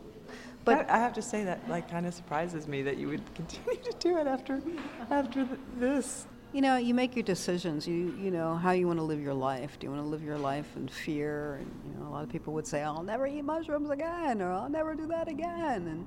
But 0.65 0.89
I 0.89 0.99
have 0.99 1.15
to 1.15 1.23
say 1.23 1.43
that 1.43 1.69
like 1.69 1.91
kind 1.91 2.07
of 2.07 2.15
surprises 2.15 2.69
me 2.69 2.83
that 2.83 2.97
you 2.97 3.09
would 3.09 3.35
continue 3.35 3.83
to 3.83 3.97
do 3.99 4.19
it 4.19 4.29
after 4.29 4.63
after 5.11 5.45
th- 5.45 5.59
this. 5.81 6.29
You 6.57 6.63
know, 6.63 6.79
you 6.79 6.95
make 6.95 7.15
your 7.15 7.23
decisions. 7.23 7.87
You 7.87 8.17
you 8.19 8.31
know 8.31 8.55
how 8.55 8.71
you 8.71 8.87
want 8.87 8.99
to 8.99 9.03
live 9.03 9.21
your 9.21 9.35
life. 9.35 9.79
Do 9.79 9.87
you 9.87 9.91
want 9.91 10.03
to 10.03 10.09
live 10.09 10.23
your 10.23 10.39
life 10.39 10.67
in 10.75 10.89
fear? 10.89 11.57
And 11.57 11.71
you 11.85 12.01
know, 12.01 12.09
a 12.09 12.11
lot 12.11 12.23
of 12.25 12.31
people 12.31 12.55
would 12.55 12.67
say, 12.67 12.83
"I'll 12.83 13.03
never 13.03 13.27
eat 13.27 13.43
mushrooms 13.43 13.91
again," 13.91 14.41
or 14.41 14.51
"I'll 14.51 14.71
never 14.71 14.95
do 14.95 15.07
that 15.09 15.29
again." 15.29 15.87
And 15.87 16.07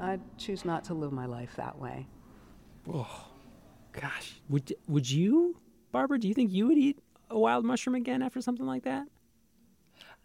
I 0.00 0.18
choose 0.38 0.64
not 0.64 0.82
to 0.86 0.94
live 0.94 1.12
my 1.12 1.26
life 1.26 1.54
that 1.54 1.78
way. 1.78 2.08
Oh, 2.92 3.28
gosh. 3.92 4.40
Would 4.48 4.74
would 4.88 5.08
you, 5.08 5.60
Barbara? 5.92 6.18
Do 6.18 6.26
you 6.26 6.34
think 6.34 6.50
you 6.50 6.66
would 6.66 6.78
eat 6.78 6.98
a 7.30 7.38
wild 7.38 7.64
mushroom 7.64 7.94
again 7.94 8.22
after 8.22 8.40
something 8.40 8.66
like 8.66 8.82
that? 8.82 9.06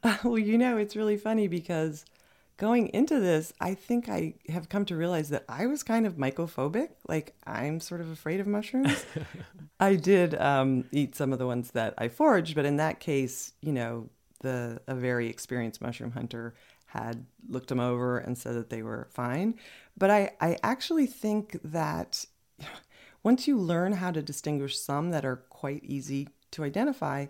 well, 0.24 0.40
you 0.40 0.58
know, 0.58 0.78
it's 0.78 0.96
really 0.96 1.18
funny 1.18 1.48
because 1.48 2.04
going 2.62 2.90
into 2.90 3.20
this, 3.20 3.52
I 3.60 3.74
think 3.74 4.08
I 4.08 4.36
have 4.48 4.70
come 4.70 4.86
to 4.86 4.96
realize 4.96 5.30
that 5.30 5.46
I 5.50 5.66
was 5.66 5.82
kind 5.82 6.06
of 6.06 6.18
mycophobic. 6.18 6.90
Like, 7.08 7.34
I'm 7.44 7.80
sort 7.80 8.02
of 8.02 8.12
afraid 8.12 8.40
of 8.40 8.46
mushrooms. 8.46 9.04
I 9.80 9.96
did 9.96 10.40
um, 10.40 10.86
eat 10.92 11.16
some 11.16 11.34
of 11.34 11.40
the 11.40 11.48
ones 11.48 11.72
that 11.72 11.96
I 11.98 12.08
foraged, 12.08 12.54
but 12.54 12.66
in 12.66 12.78
that 12.78 13.00
case, 13.00 13.54
you 13.62 13.74
know, 13.74 14.12
the 14.42 14.80
a 14.88 14.94
very 14.94 15.28
experienced 15.28 15.82
mushroom 15.82 16.12
hunter 16.12 16.54
had 16.86 17.26
looked 17.50 17.70
them 17.70 17.80
over 17.80 18.20
and 18.20 18.38
said 18.38 18.54
that 18.54 18.70
they 18.70 18.84
were 18.84 19.08
fine. 19.12 19.56
But 19.98 20.12
I, 20.12 20.32
I 20.40 20.58
actually 20.62 21.08
think 21.08 21.60
that 21.64 22.26
once 23.24 23.48
you 23.48 23.58
learn 23.58 23.94
how 23.94 24.12
to 24.12 24.22
distinguish 24.22 24.78
some 24.78 25.10
that 25.10 25.26
are 25.26 25.38
quite 25.50 25.84
easy 25.84 26.30
to 26.52 26.64
identify, 26.64 27.26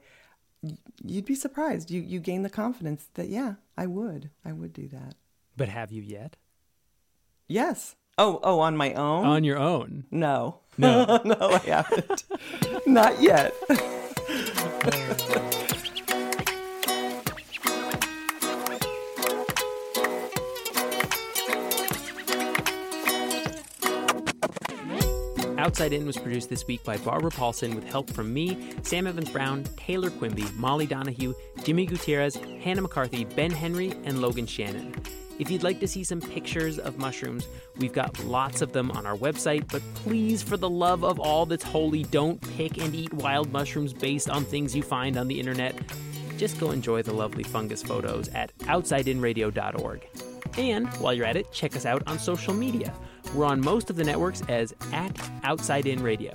you'd 1.01 1.25
be 1.25 1.35
surprised. 1.35 1.89
You 1.89 2.01
you 2.01 2.19
gain 2.19 2.43
the 2.43 2.49
confidence 2.49 3.07
that 3.13 3.29
yeah, 3.29 3.55
I 3.77 3.87
would. 3.87 4.29
I 4.43 4.51
would 4.51 4.73
do 4.73 4.89
that. 4.89 5.15
But 5.57 5.69
have 5.69 5.91
you 5.91 6.01
yet? 6.01 6.37
Yes. 7.47 7.95
Oh, 8.17 8.39
oh, 8.43 8.59
on 8.59 8.77
my 8.77 8.93
own? 8.93 9.25
On 9.25 9.43
your 9.43 9.57
own? 9.57 10.05
No. 10.11 10.59
No. 10.77 11.21
no, 11.25 11.37
I 11.39 11.57
haven't. 11.59 12.23
Not 12.85 13.21
yet. 13.21 13.53
Outside 25.57 25.93
In 25.93 26.07
was 26.07 26.17
produced 26.17 26.49
this 26.49 26.65
week 26.65 26.83
by 26.83 26.97
Barbara 26.97 27.29
Paulson 27.29 27.75
with 27.75 27.83
help 27.83 28.09
from 28.09 28.33
me, 28.33 28.57
Sam 28.81 29.05
Evans 29.05 29.29
Brown, 29.29 29.63
Taylor 29.77 30.09
Quimby, 30.09 30.45
Molly 30.55 30.87
Donahue, 30.87 31.35
Jimmy 31.63 31.85
Gutierrez, 31.85 32.35
Hannah 32.63 32.81
McCarthy, 32.81 33.25
Ben 33.25 33.51
Henry, 33.51 33.91
and 34.03 34.21
Logan 34.21 34.47
Shannon. 34.47 34.95
If 35.41 35.49
you'd 35.49 35.63
like 35.63 35.80
to 35.80 35.88
see 35.88 36.04
some 36.04 36.21
pictures 36.21 36.77
of 36.77 36.99
mushrooms, 36.99 37.47
we've 37.80 37.91
got 37.91 38.23
lots 38.25 38.62
of 38.62 38.73
them 38.73 38.91
on 38.91 39.08
our 39.08 39.17
website, 39.17 39.67
but 39.71 39.82
please, 39.95 40.43
for 40.43 40.56
the 40.56 40.69
love 40.69 41.04
of 41.04 41.19
all 41.19 41.47
that's 41.47 41.63
holy, 41.63 42.04
don't 42.04 42.39
pick 42.56 42.77
and 42.77 42.93
eat 42.93 43.12
wild 43.12 43.51
mushrooms 43.51 43.91
based 43.91 44.30
on 44.30 44.45
things 44.45 44.75
you 44.75 44.84
find 44.84 45.17
on 45.17 45.27
the 45.27 45.39
internet. 45.39 45.75
Just 46.38 46.60
go 46.60 46.69
enjoy 46.69 47.01
the 47.01 47.12
lovely 47.12 47.43
fungus 47.43 47.82
photos 47.82 48.27
at 48.27 48.56
outsideinradio.org. 48.60 50.08
And 50.60 50.88
while 50.99 51.15
you're 51.15 51.25
at 51.25 51.38
it, 51.38 51.51
check 51.51 51.75
us 51.75 51.88
out 51.88 52.04
on 52.06 52.19
social 52.19 52.54
media. 52.54 52.93
We're 53.34 53.45
on 53.45 53.62
most 53.62 53.89
of 53.89 53.95
the 53.95 54.04
networks 54.04 54.43
as 54.47 54.75
at 54.93 55.17
Outside 55.43 55.88
In 55.88 56.04
Radio. 56.04 56.34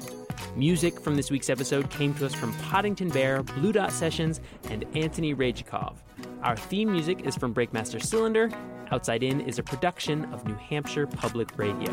Music 0.57 0.99
from 0.99 1.16
this 1.16 1.31
week's 1.31 1.51
episode 1.51 1.90
came 1.90 2.14
to 2.14 2.25
us 2.25 2.35
from 2.35 2.51
Poddington 2.55 3.11
Bear, 3.11 3.42
Blue 3.42 3.73
Dot 3.73 3.92
Sessions, 3.92 4.40
and 4.71 4.87
Anthony 4.97 5.35
Rajikov. 5.35 5.97
Our 6.42 6.57
theme 6.57 6.90
music 6.90 7.27
is 7.27 7.37
from 7.37 7.53
Breakmaster 7.53 8.03
Cylinder. 8.03 8.51
Outside 8.90 9.23
In 9.23 9.42
is 9.42 9.59
a 9.59 9.62
production 9.62 10.25
of 10.33 10.47
New 10.47 10.55
Hampshire 10.55 11.07
Public 11.07 11.59
Radio. 11.59 11.92